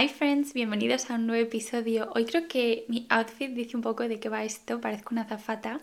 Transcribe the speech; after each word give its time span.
Hi 0.00 0.08
friends, 0.08 0.54
bienvenidos 0.54 1.10
a 1.10 1.16
un 1.16 1.26
nuevo 1.26 1.42
episodio. 1.42 2.10
Hoy 2.14 2.24
creo 2.24 2.48
que 2.48 2.86
mi 2.88 3.06
outfit 3.10 3.50
dice 3.50 3.76
un 3.76 3.82
poco 3.82 4.08
de 4.08 4.18
qué 4.18 4.30
va 4.30 4.44
esto, 4.44 4.80
parezco 4.80 5.10
una 5.12 5.26
zafata 5.26 5.82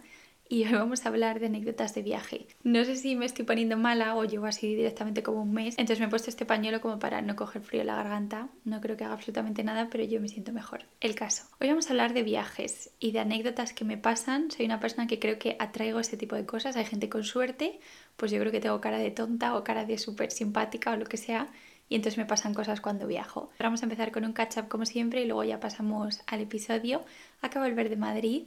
y 0.50 0.66
hoy 0.66 0.72
vamos 0.72 1.06
a 1.06 1.10
hablar 1.10 1.40
de 1.40 1.46
anécdotas 1.46 1.94
de 1.94 2.02
viaje. 2.02 2.48
No 2.64 2.84
sé 2.84 2.96
si 2.96 3.16
me 3.16 3.28
estoy 3.28 3.46
poniendo 3.46 3.78
mala 3.78 4.16
o 4.16 4.26
llevo 4.26 4.48
así 4.48 4.74
directamente 4.74 5.22
como 5.22 5.44
un 5.44 5.54
mes, 5.54 5.76
entonces 5.78 6.00
me 6.00 6.08
he 6.08 6.10
puesto 6.10 6.32
este 6.32 6.48
pañuelo 6.48 6.82
como 6.82 6.98
para 6.98 7.22
no 7.22 7.36
coger 7.36 7.62
frío 7.62 7.82
en 7.82 7.88
la 7.88 7.96
garganta. 7.96 8.50
No 8.66 8.82
creo 8.82 8.98
que 8.98 9.04
haga 9.04 9.14
absolutamente 9.14 9.64
nada, 9.64 9.88
pero 9.92 10.04
yo 10.04 10.20
me 10.20 10.30
siento 10.30 10.52
mejor. 10.52 10.86
El 11.00 11.14
caso. 11.14 11.44
Hoy 11.62 11.68
vamos 11.68 11.86
a 11.86 11.92
hablar 11.92 12.16
de 12.16 12.24
viajes 12.24 12.90
y 13.00 13.12
de 13.12 13.20
anécdotas 13.20 13.72
que 13.72 13.86
me 13.86 14.00
pasan. 14.00 14.50
Soy 14.50 14.66
una 14.66 14.80
persona 14.80 15.06
que 15.06 15.20
creo 15.20 15.38
que 15.38 15.58
atraigo 15.60 16.00
este 16.00 16.18
tipo 16.18 16.36
de 16.36 16.48
cosas. 16.48 16.76
Hay 16.76 16.86
gente 16.86 17.08
con 17.08 17.24
suerte, 17.24 17.80
pues 18.16 18.32
yo 18.32 18.40
creo 18.40 18.52
que 18.52 18.62
tengo 18.62 18.82
cara 18.82 18.98
de 18.98 19.12
tonta 19.12 19.56
o 19.56 19.64
cara 19.64 19.86
de 19.86 20.00
súper 20.00 20.32
simpática 20.32 20.94
o 20.94 20.96
lo 20.96 21.06
que 21.06 21.18
sea 21.18 21.52
y 21.90 21.96
entonces 21.96 22.18
me 22.18 22.26
pasan 22.26 22.54
cosas 22.54 22.82
cuando 22.82 23.08
viajo. 23.08 23.50
Vamos 23.60 23.82
a 23.82 23.86
empezar 23.86 24.12
con 24.12 24.26
un 24.26 24.34
catch 24.34 24.58
up 24.58 24.68
como 24.68 24.86
siempre 24.86 25.22
y 25.22 25.26
luego 25.26 25.44
ya 25.44 25.60
pasamos 25.60 26.22
al 26.28 26.42
episodio. 26.42 27.04
Acabo 27.42 27.66
de 27.66 27.72
volver 27.72 27.90
de 27.90 27.96
Madrid. 27.96 28.44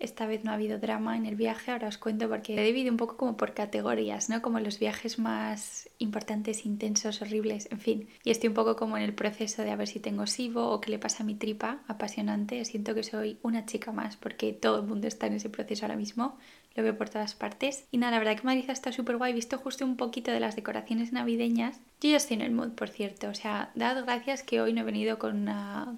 Esta 0.00 0.26
vez 0.26 0.44
no 0.44 0.50
ha 0.50 0.54
habido 0.54 0.78
drama 0.80 1.16
en 1.16 1.24
el 1.24 1.36
viaje, 1.36 1.70
ahora 1.70 1.86
os 1.86 1.98
cuento 1.98 2.28
porque 2.28 2.60
he 2.60 2.64
dividido 2.64 2.90
un 2.90 2.96
poco 2.96 3.16
como 3.16 3.36
por 3.36 3.54
categorías, 3.54 4.28
¿no? 4.28 4.42
Como 4.42 4.58
los 4.58 4.80
viajes 4.80 5.20
más 5.20 5.88
importantes, 5.98 6.66
intensos, 6.66 7.22
horribles, 7.22 7.68
en 7.70 7.78
fin. 7.78 8.08
Y 8.24 8.30
estoy 8.30 8.48
un 8.48 8.54
poco 8.54 8.74
como 8.74 8.96
en 8.96 9.04
el 9.04 9.14
proceso 9.14 9.62
de 9.62 9.70
a 9.70 9.76
ver 9.76 9.86
si 9.86 10.00
tengo 10.00 10.26
SIBO 10.26 10.68
o 10.68 10.80
qué 10.80 10.90
le 10.90 10.98
pasa 10.98 11.22
a 11.22 11.26
mi 11.26 11.36
tripa, 11.36 11.84
apasionante. 11.86 12.64
Siento 12.64 12.92
que 12.92 13.04
soy 13.04 13.38
una 13.42 13.66
chica 13.66 13.92
más 13.92 14.16
porque 14.16 14.52
todo 14.52 14.80
el 14.80 14.86
mundo 14.86 15.06
está 15.06 15.28
en 15.28 15.34
ese 15.34 15.48
proceso 15.48 15.84
ahora 15.84 15.96
mismo 15.96 16.38
lo 16.74 16.82
veo 16.82 16.96
por 16.96 17.08
todas 17.08 17.34
partes. 17.34 17.86
Y 17.90 17.98
nada, 17.98 18.12
la 18.12 18.18
verdad 18.18 18.36
que 18.36 18.46
Madrid 18.46 18.68
está 18.68 18.92
súper 18.92 19.16
guay. 19.16 19.32
Visto 19.32 19.58
justo 19.58 19.84
un 19.84 19.96
poquito 19.96 20.30
de 20.32 20.40
las 20.40 20.56
decoraciones 20.56 21.12
navideñas. 21.12 21.80
Yo 22.00 22.10
ya 22.10 22.16
estoy 22.16 22.34
en 22.36 22.42
el 22.42 22.52
mood, 22.52 22.72
por 22.72 22.88
cierto. 22.88 23.28
O 23.28 23.34
sea, 23.34 23.70
dado 23.74 24.04
gracias 24.04 24.42
que 24.42 24.60
hoy 24.60 24.72
no 24.72 24.80
he 24.80 24.84
venido 24.84 25.18
con, 25.18 25.48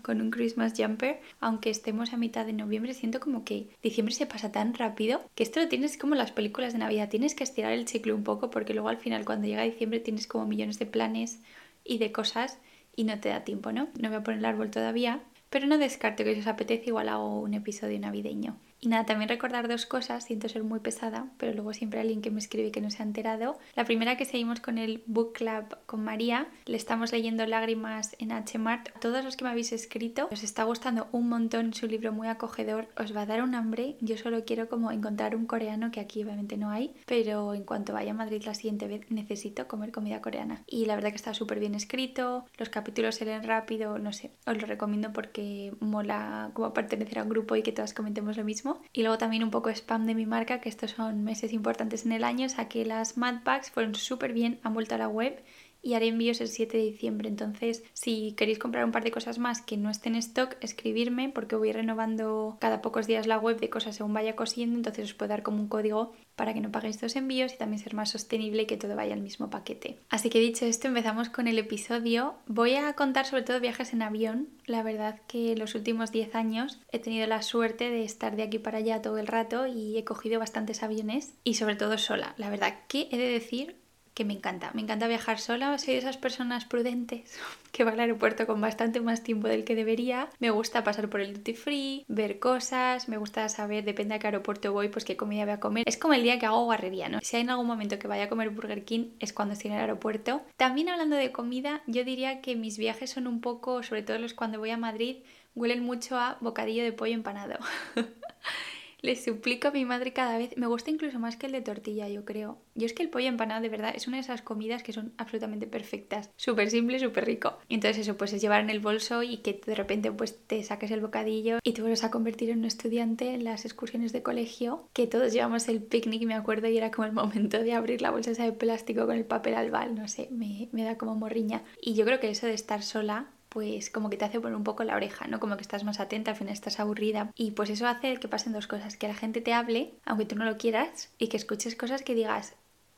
con 0.02 0.20
un 0.20 0.30
Christmas 0.30 0.74
jumper. 0.76 1.20
Aunque 1.40 1.70
estemos 1.70 2.12
a 2.12 2.16
mitad 2.16 2.44
de 2.44 2.52
noviembre, 2.52 2.95
siento 2.95 3.20
como 3.20 3.45
que 3.45 3.68
diciembre 3.82 4.14
se 4.14 4.26
pasa 4.26 4.52
tan 4.52 4.74
rápido 4.74 5.23
que 5.34 5.42
esto 5.42 5.60
lo 5.60 5.68
tienes 5.68 5.96
como 5.96 6.14
las 6.14 6.32
películas 6.32 6.73
de 6.73 6.80
Navidad. 6.80 7.08
Tienes 7.08 7.34
que 7.34 7.45
estirar 7.45 7.73
el 7.73 7.88
ciclo 7.88 8.14
un 8.14 8.24
poco 8.24 8.51
porque 8.51 8.74
luego 8.74 8.88
al 8.88 8.98
final 8.98 9.24
cuando 9.24 9.46
llega 9.46 9.62
diciembre 9.62 10.01
tienes 10.01 10.26
como 10.26 10.46
millones 10.46 10.79
de 10.79 10.86
planes 10.86 11.40
y 11.84 11.98
de 11.98 12.12
cosas 12.12 12.58
y 12.95 13.04
no 13.04 13.18
te 13.20 13.29
da 13.29 13.45
tiempo, 13.45 13.73
¿no? 13.73 13.88
No 14.01 14.08
voy 14.08 14.18
a 14.18 14.23
poner 14.23 14.38
el 14.40 14.45
árbol 14.46 14.70
todavía, 14.70 15.20
pero 15.51 15.66
no 15.66 15.79
descarto 15.79 16.24
que 16.24 16.34
si 16.34 16.40
os 16.40 16.46
apetece 16.46 16.86
igual 16.86 17.08
hago 17.08 17.40
un 17.40 17.54
episodio 17.54 17.98
navideño. 17.98 18.56
Y 18.80 18.88
nada, 18.88 19.07
también 19.07 19.29
recordar 19.29 19.69
dos 19.69 19.87
cosas, 19.87 20.24
siento 20.24 20.49
ser 20.49 20.63
muy 20.63 20.80
pesada, 20.80 21.29
pero 21.38 21.52
luego 21.55 21.73
siempre 21.73 22.01
alguien 22.01 22.21
que 22.21 22.30
me 22.30 22.38
escribe 22.38 22.71
que 22.71 22.80
no 22.80 22.91
se 22.91 23.02
ha 23.02 23.07
enterado. 23.07 23.59
La 23.74 23.85
primera 23.85 24.16
que 24.16 24.24
seguimos 24.24 24.60
con 24.60 24.79
el 24.79 25.02
Book 25.07 25.32
Club 25.32 25.77
con 25.87 26.05
María, 26.05 26.49
le 26.66 26.77
estamos 26.77 27.13
leyendo 27.13 27.47
Lágrimas 27.47 28.15
en 28.19 28.32
H-Mart. 28.32 28.91
A 28.95 29.01
todos 29.01 29.24
los 29.24 29.37
que 29.37 29.45
me 29.45 29.51
habéis 29.51 29.73
escrito, 29.73 30.29
os 30.30 30.43
está 30.43 30.65
gustando 30.65 31.09
un 31.13 31.29
montón 31.29 31.73
su 31.73 31.87
libro 31.87 32.13
muy 32.13 32.29
acogedor, 32.29 32.88
os 32.99 33.16
va 33.16 33.23
a 33.23 33.27
dar 33.27 33.43
un 33.43 33.54
hambre. 33.54 33.97
Yo 34.01 34.19
solo 34.19 34.45
quiero 34.45 34.69
como 34.69 34.93
encontrar 34.93 35.37
un 35.37 35.47
coreano 35.47 35.91
que 35.91 36.01
aquí 36.01 36.23
obviamente 36.23 36.57
no 36.57 36.71
hay, 36.71 36.95
pero 37.07 37.54
en 37.54 37.65
cuanto 37.65 37.93
vaya 37.95 38.10
a 38.10 38.15
Madrid 38.15 38.43
la 38.45 38.54
siguiente 38.54 38.87
vez 38.88 39.10
necesito 39.10 39.69
comer 39.69 39.91
comida 39.91 40.21
coreana. 40.21 40.63
Y 40.66 40.85
la 40.85 40.97
verdad 40.97 41.10
que 41.10 41.16
está 41.16 41.35
súper 41.35 41.60
bien 41.60 41.74
escrito, 41.74 42.45
los 42.59 42.69
capítulos 42.69 43.15
se 43.15 43.24
leen 43.24 43.43
rápido, 43.43 43.99
no 43.99 44.13
sé, 44.13 44.32
os 44.47 44.60
lo 44.60 44.66
recomiendo 44.66 45.13
porque 45.13 45.74
mola 45.80 46.51
como 46.52 46.74
pertenecer 46.74 47.19
a 47.19 47.23
un 47.23 47.30
grupo 47.30 47.57
y 47.57 47.63
que 47.63 47.73
todas 47.73 47.95
comentemos 47.95 48.37
lo 48.37 48.45
mismo. 48.45 48.65
Y 48.92 49.02
luego 49.02 49.18
también 49.18 49.45
un 49.45 49.50
poco 49.50 49.70
spam 49.70 50.06
de 50.06 50.14
mi 50.14 50.26
marca, 50.26 50.60
que 50.60 50.68
estos 50.68 50.92
son 50.92 51.24
meses 51.24 51.52
importantes 51.52 52.04
en 52.06 52.12
el 52.12 52.24
año. 52.24 52.48
Saqué 52.48 52.84
las 52.84 53.16
Mad 53.16 53.42
Packs, 53.45 53.70
fueron 53.70 53.95
súper 53.95 54.32
bien, 54.32 54.58
han 54.62 54.74
vuelto 54.74 54.95
a 54.95 54.98
la 54.98 55.08
web 55.08 55.42
y 55.87 55.95
haré 55.95 56.09
envíos 56.09 56.40
el 56.40 56.48
7 56.48 56.76
de 56.76 56.82
diciembre. 56.82 57.29
Entonces, 57.29 57.84
si 57.92 58.32
queréis 58.32 58.59
comprar 58.59 58.84
un 58.84 58.90
par 58.90 59.04
de 59.04 59.12
cosas 59.12 59.38
más 59.38 59.62
que 59.62 59.76
no 59.76 59.88
estén 59.88 60.15
en 60.15 60.18
stock, 60.18 60.56
escribirme 60.60 61.29
porque 61.29 61.54
voy 61.54 61.70
renovando 61.70 62.56
cada 62.60 62.82
pocos 62.82 63.06
días 63.06 63.29
la 63.29 63.38
web 63.38 63.60
de 63.60 63.70
cosas 63.70 63.95
según 63.95 64.12
vaya 64.12 64.34
cosiendo. 64.34 64.76
Entonces 64.76 65.04
os 65.04 65.14
puedo 65.14 65.28
dar 65.28 65.44
como 65.44 65.62
un 65.62 65.69
código 65.69 66.12
para 66.34 66.53
que 66.53 66.60
no 66.60 66.72
paguéis 66.72 67.00
dos 67.00 67.14
envíos 67.14 67.54
y 67.54 67.56
también 67.56 67.80
ser 67.80 67.94
más 67.94 68.10
sostenible 68.10 68.62
y 68.62 68.66
que 68.66 68.76
todo 68.76 68.97
vaya 68.97 69.14
al 69.14 69.20
mismo 69.20 69.48
paquete. 69.48 69.98
Así 70.10 70.28
que 70.28 70.41
dicho 70.41 70.66
esto, 70.66 70.88
empezamos 70.88 71.28
con 71.28 71.47
el 71.47 71.58
episodio. 71.58 72.34
Voy 72.48 72.74
a 72.74 72.92
contar 72.94 73.24
sobre 73.24 73.42
todo 73.42 73.60
viajes 73.60 73.92
en 73.92 74.03
avión. 74.03 74.48
La 74.66 74.82
verdad 74.82 75.20
que 75.28 75.54
los 75.56 75.76
últimos 75.76 76.10
10 76.10 76.34
años 76.34 76.80
he 76.91 76.98
tenido 76.98 77.28
la 77.28 77.42
suerte 77.42 77.91
de 77.91 78.04
estar 78.04 78.34
de 78.34 78.42
aquí 78.42 78.58
para 78.58 78.78
allá 78.78 79.03
todo 79.03 79.18
el 79.18 79.28
rato 79.28 79.66
y 79.66 79.97
he 79.97 80.04
cogido 80.04 80.41
bastantes 80.41 80.82
aviones 80.82 81.32
y 81.44 81.54
sobre 81.54 81.76
todo 81.76 81.97
sola. 81.97 82.34
La 82.38 82.50
verdad 82.50 82.74
que 82.88 83.08
he 83.12 83.18
de 83.18 83.28
decir 83.28 83.76
que 84.16 84.25
me 84.25 84.32
encanta. 84.32 84.71
Me 84.72 84.81
encanta 84.81 85.09
viajar 85.09 85.38
sola, 85.38 85.77
soy 85.77 85.93
de 85.93 85.99
esas 85.99 86.16
personas 86.16 86.65
prudentes 86.65 87.38
que 87.71 87.84
va 87.84 87.93
al 87.93 88.00
aeropuerto 88.00 88.47
con 88.47 88.62
bastante 88.62 89.00
más 89.03 89.22
tiempo 89.22 89.47
del 89.47 89.65
que 89.65 89.75
debería. 89.75 90.31
Me 90.38 90.49
gusta 90.49 90.82
pasar 90.82 91.10
por 91.10 91.21
el 91.21 91.34
duty 91.34 91.53
free, 91.53 92.04
ver 92.09 92.38
cosas, 92.38 93.10
me 93.10 93.19
gusta 93.19 93.47
saber, 93.50 93.84
depende 93.84 94.15
a 94.15 94.19
qué 94.19 94.28
aeropuerto 94.28 94.72
voy, 94.72 94.88
pues 94.88 95.04
qué 95.04 95.19
comida 95.19 95.44
voy 95.44 95.53
a 95.53 95.60
comer. 95.60 95.84
Es 95.87 95.99
como 95.99 96.15
el 96.15 96.22
día 96.22 96.38
que 96.38 96.47
hago 96.47 96.65
guarrería, 96.65 97.10
¿no? 97.10 97.19
Si 97.21 97.37
hay 97.37 97.43
en 97.43 97.50
algún 97.50 97.66
momento 97.66 97.99
que 97.99 98.09
vaya 98.09 98.25
a 98.25 98.28
comer 98.31 98.49
Burger 98.49 98.87
King 98.87 99.10
es 99.21 99.34
cuando 99.34 99.53
estoy 99.53 99.71
en 99.71 99.77
el 99.77 99.82
aeropuerto. 99.82 100.41
También 100.56 100.88
hablando 100.88 101.16
de 101.16 101.31
comida, 101.31 101.83
yo 101.87 102.03
diría 102.03 102.41
que 102.41 102.56
mis 102.56 102.78
viajes 102.78 103.10
son 103.10 103.27
un 103.27 103.43
poco, 103.43 103.83
sobre 103.83 104.03
todo 104.03 104.19
los 104.19 104.33
cuando 104.33 104.59
voy 104.59 104.71
a 104.71 104.78
Madrid, 104.78 105.19
huelen 105.54 105.84
mucho 105.84 106.16
a 106.16 106.38
bocadillo 106.41 106.84
de 106.84 106.93
pollo 106.93 107.12
empanado. 107.12 107.59
Le 109.00 109.14
suplico 109.14 109.68
a 109.68 109.70
mi 109.70 109.84
madre 109.84 110.12
cada 110.12 110.38
vez. 110.38 110.56
Me 110.56 110.66
gusta 110.66 110.90
incluso 110.90 111.18
más 111.18 111.36
que 111.36 111.46
el 111.46 111.52
de 111.52 111.60
tortilla, 111.60 112.08
yo 112.08 112.24
creo. 112.24 112.58
Yo 112.74 112.86
es 112.86 112.92
que 112.92 113.02
el 113.02 113.10
pollo 113.10 113.28
empanado, 113.28 113.60
de 113.60 113.68
verdad, 113.68 113.92
es 113.94 114.06
una 114.08 114.16
de 114.16 114.22
esas 114.22 114.42
comidas 114.42 114.82
que 114.82 114.92
son 114.92 115.12
absolutamente 115.18 115.66
perfectas. 115.66 116.30
Súper 116.36 116.70
simple, 116.70 116.98
súper 116.98 117.24
rico. 117.24 117.58
entonces 117.68 117.98
eso, 117.98 118.16
pues 118.16 118.32
es 118.32 118.40
llevar 118.40 118.62
en 118.62 118.70
el 118.70 118.80
bolso 118.80 119.22
y 119.22 119.38
que 119.38 119.60
de 119.64 119.74
repente 119.74 120.10
pues 120.12 120.38
te 120.46 120.62
saques 120.62 120.90
el 120.90 121.00
bocadillo 121.00 121.58
y 121.62 121.72
te 121.72 121.82
vuelves 121.82 122.04
a 122.04 122.10
convertir 122.10 122.50
en 122.50 122.60
un 122.60 122.64
estudiante 122.64 123.34
en 123.34 123.44
las 123.44 123.64
excursiones 123.64 124.12
de 124.12 124.22
colegio. 124.22 124.88
Que 124.92 125.06
todos 125.06 125.32
llevamos 125.32 125.68
el 125.68 125.82
picnic, 125.82 126.24
me 126.24 126.34
acuerdo, 126.34 126.68
y 126.68 126.76
era 126.76 126.90
como 126.90 127.06
el 127.06 127.12
momento 127.12 127.62
de 127.62 127.74
abrir 127.74 128.02
la 128.02 128.10
bolsa 128.10 128.30
esa 128.30 128.44
de 128.44 128.52
plástico 128.52 129.06
con 129.06 129.16
el 129.16 129.24
papel 129.24 129.54
albal. 129.54 129.94
No 129.94 130.08
sé, 130.08 130.28
me, 130.30 130.68
me 130.72 130.84
da 130.84 130.96
como 130.98 131.14
morriña. 131.14 131.62
Y 131.80 131.94
yo 131.94 132.04
creo 132.04 132.20
que 132.20 132.30
eso 132.30 132.46
de 132.46 132.54
estar 132.54 132.82
sola 132.82 133.28
pues 133.56 133.88
como 133.88 134.10
que 134.10 134.18
te 134.18 134.26
hace 134.26 134.38
poner 134.38 134.54
un 134.54 134.64
poco 134.64 134.84
la 134.84 134.96
oreja, 134.96 135.28
¿no? 135.28 135.40
Como 135.40 135.56
que 135.56 135.62
estás 135.62 135.82
más 135.82 135.98
atenta, 135.98 136.32
al 136.32 136.36
final 136.36 136.52
estás 136.52 136.78
aburrida. 136.78 137.32
Y 137.34 137.52
pues 137.52 137.70
eso 137.70 137.88
hace 137.88 138.18
que 138.18 138.28
pasen 138.28 138.52
dos 138.52 138.66
cosas, 138.66 138.98
que 138.98 139.08
la 139.08 139.14
gente 139.14 139.40
te 139.40 139.54
hable, 139.54 139.94
aunque 140.04 140.26
tú 140.26 140.36
no 140.36 140.44
lo 140.44 140.58
quieras, 140.58 141.10
y 141.16 141.28
que 141.28 141.38
escuches 141.38 141.74
cosas 141.74 142.02
que 142.02 142.14
digas, 142.14 142.54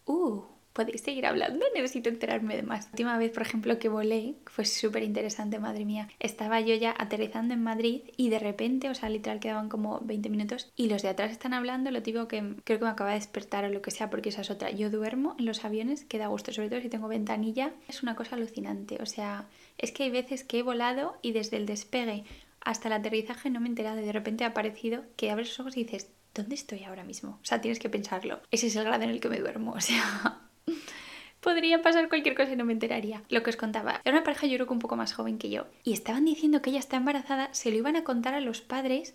uh, 0.07 0.43
podéis 0.79 1.01
seguir 1.01 1.27
hablando, 1.27 1.67
necesito 1.75 2.09
enterarme 2.09 2.55
de 2.55 2.63
más. 2.63 2.85
La 2.85 2.91
última 2.93 3.19
vez, 3.19 3.33
por 3.33 3.43
ejemplo, 3.43 3.81
que 3.81 3.89
volé, 3.89 4.37
fue 4.47 4.65
súper 4.65 5.03
interesante, 5.03 5.59
madre 5.59 5.85
mía. 5.85 6.09
Estaba 6.21 6.61
yo 6.61 6.77
ya 6.77 6.95
aterrizando 6.97 7.53
en 7.53 7.65
Madrid 7.65 8.03
y 8.17 8.29
de 8.29 8.39
repente, 8.39 8.89
o 8.89 8.95
sea, 8.95 9.09
literal 9.09 9.41
quedaban 9.41 9.69
como 9.69 9.99
20 10.05 10.31
minutos 10.31 10.71
y 10.77 10.89
los 10.89 11.03
de 11.03 11.09
atrás 11.09 11.33
están 11.33 11.53
hablando, 11.53 11.91
lo 11.91 12.01
digo 12.01 12.29
que 12.29 12.55
creo 12.63 12.79
que 12.79 12.85
me 12.85 12.93
acaba 12.93 13.11
de 13.11 13.17
despertar 13.17 13.65
o 13.65 13.69
lo 13.71 13.83
que 13.83 13.91
sea, 13.91 14.09
porque 14.09 14.29
esa 14.29 14.43
es 14.43 14.51
otra. 14.53 14.71
Yo 14.71 14.89
duermo 14.89 15.35
en 15.41 15.47
los 15.47 15.65
aviones, 15.65 16.05
que 16.05 16.19
da 16.19 16.29
gusto, 16.29 16.53
sobre 16.53 16.69
todo 16.69 16.81
si 16.81 16.89
tengo 16.89 17.09
ventanilla. 17.09 17.73
Es 17.89 18.05
una 18.05 18.15
cosa 18.15 18.37
alucinante, 18.37 18.99
o 19.03 19.07
sea, 19.07 19.49
es 19.79 19.91
que 19.91 20.05
hay 20.05 20.11
veces 20.11 20.45
que 20.45 20.61
he 20.61 20.63
volado 20.63 21.19
y 21.23 21.33
desde 21.33 21.57
el 21.57 21.67
despegue 21.67 22.23
hasta 22.61 22.87
el 22.87 22.95
aterrizaje 22.95 23.51
no 23.51 23.59
me 23.59 23.67
he 23.67 23.71
enterado 23.71 24.01
y 24.01 24.05
de 24.05 24.13
repente 24.13 24.45
ha 24.45 24.49
aparecido 24.49 25.03
que 25.17 25.33
abres 25.33 25.49
los 25.49 25.61
ojos 25.61 25.77
y 25.77 25.83
dices, 25.85 26.11
¿dónde 26.35 26.55
estoy 26.55 26.85
ahora 26.85 27.05
mismo? 27.05 27.39
O 27.43 27.45
sea, 27.45 27.61
tienes 27.61 27.79
que 27.79 27.89
pensarlo. 27.89 28.41
Ese 28.51 28.69
es 28.69 28.77
el 28.77 28.85
grado 28.85 29.03
en 29.03 29.11
el 29.11 29.21
que 29.21 29.29
me 29.29 29.41
duermo, 29.41 29.73
o 29.77 29.81
sea... 29.81 30.48
Podría 31.41 31.83
pasar 31.83 32.09
cualquier 32.09 32.35
cosa 32.35 32.53
y 32.53 32.57
no 32.57 32.65
me 32.65 32.73
enteraría. 32.73 33.23
Lo 33.29 33.43
que 33.43 33.51
os 33.51 33.57
contaba, 33.57 34.01
era 34.05 34.17
una 34.17 34.25
pareja 34.25 34.47
yo 34.47 34.55
creo 34.55 34.67
que 34.67 34.73
un 34.73 34.79
poco 34.79 34.97
más 34.97 35.13
joven 35.13 35.39
que 35.39 35.51
yo. 35.51 35.67
Y 35.85 35.93
estaban 35.93 36.25
diciendo 36.25 36.63
que 36.63 36.71
ella 36.71 36.79
está 36.79 36.97
embarazada, 36.97 37.49
se 37.53 37.71
lo 37.71 37.77
iban 37.77 37.97
a 37.97 38.05
contar 38.05 38.35
a 38.35 38.41
los 38.41 38.61
padres 38.61 39.15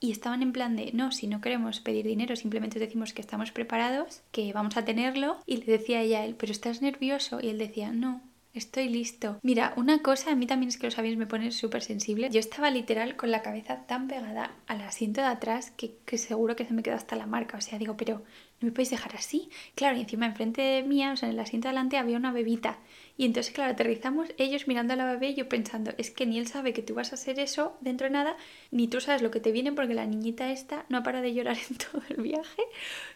y 0.00 0.10
estaban 0.10 0.42
en 0.42 0.52
plan 0.52 0.74
de, 0.74 0.90
no, 0.92 1.12
si 1.12 1.28
no 1.28 1.40
queremos 1.40 1.80
pedir 1.80 2.04
dinero, 2.04 2.34
simplemente 2.34 2.80
decimos 2.80 3.12
que 3.12 3.22
estamos 3.22 3.52
preparados, 3.52 4.22
que 4.32 4.52
vamos 4.52 4.76
a 4.76 4.84
tenerlo. 4.84 5.38
Y 5.46 5.58
le 5.58 5.66
decía 5.78 6.00
ella 6.00 6.20
a 6.20 6.24
él, 6.24 6.34
pero 6.34 6.50
estás 6.50 6.82
nervioso. 6.82 7.38
Y 7.40 7.48
él 7.48 7.58
decía, 7.58 7.92
no, 7.92 8.20
Estoy 8.54 8.90
listo. 8.90 9.38
Mira, 9.42 9.72
una 9.76 10.02
cosa, 10.02 10.32
a 10.32 10.34
mí 10.34 10.46
también 10.46 10.68
es 10.68 10.76
que 10.76 10.86
los 10.86 10.98
aviones 10.98 11.18
me 11.18 11.26
ponen 11.26 11.52
súper 11.52 11.80
sensible. 11.80 12.28
Yo 12.30 12.38
estaba 12.38 12.70
literal 12.70 13.16
con 13.16 13.30
la 13.30 13.40
cabeza 13.40 13.86
tan 13.86 14.08
pegada 14.08 14.54
al 14.66 14.82
asiento 14.82 15.22
de 15.22 15.28
atrás 15.28 15.70
que, 15.70 15.96
que, 16.04 16.18
seguro 16.18 16.54
que 16.54 16.66
se 16.66 16.74
me 16.74 16.82
quedó 16.82 16.96
hasta 16.96 17.16
la 17.16 17.24
marca. 17.24 17.56
O 17.56 17.62
sea, 17.62 17.78
digo, 17.78 17.96
pero 17.96 18.22
no 18.62 18.66
me 18.66 18.72
podéis 18.72 18.90
dejar 18.90 19.14
así. 19.16 19.50
Claro, 19.74 19.96
y 19.96 20.00
encima 20.00 20.26
enfrente 20.26 20.82
mía, 20.82 21.12
o 21.12 21.16
sea, 21.16 21.28
en 21.28 21.34
el 21.34 21.40
asiento 21.40 21.68
delante 21.68 21.96
había 21.98 22.16
una 22.16 22.32
bebita. 22.32 22.78
Y 23.16 23.26
entonces, 23.26 23.52
claro, 23.52 23.72
aterrizamos 23.72 24.28
ellos 24.38 24.66
mirando 24.66 24.94
a 24.94 24.96
la 24.96 25.04
bebé 25.04 25.30
y 25.30 25.34
yo 25.34 25.48
pensando, 25.48 25.92
es 25.98 26.10
que 26.10 26.26
ni 26.26 26.38
él 26.38 26.46
sabe 26.46 26.72
que 26.72 26.82
tú 26.82 26.94
vas 26.94 27.12
a 27.12 27.16
hacer 27.16 27.38
eso 27.38 27.76
dentro 27.80 28.06
de 28.06 28.12
nada, 28.12 28.36
ni 28.70 28.88
tú 28.88 29.00
sabes 29.00 29.22
lo 29.22 29.30
que 29.30 29.40
te 29.40 29.52
viene 29.52 29.72
porque 29.72 29.94
la 29.94 30.06
niñita 30.06 30.50
esta 30.50 30.86
no 30.88 30.98
ha 30.98 31.02
parado 31.02 31.24
de 31.24 31.34
llorar 31.34 31.56
en 31.70 31.76
todo 31.76 32.02
el 32.08 32.22
viaje. 32.22 32.62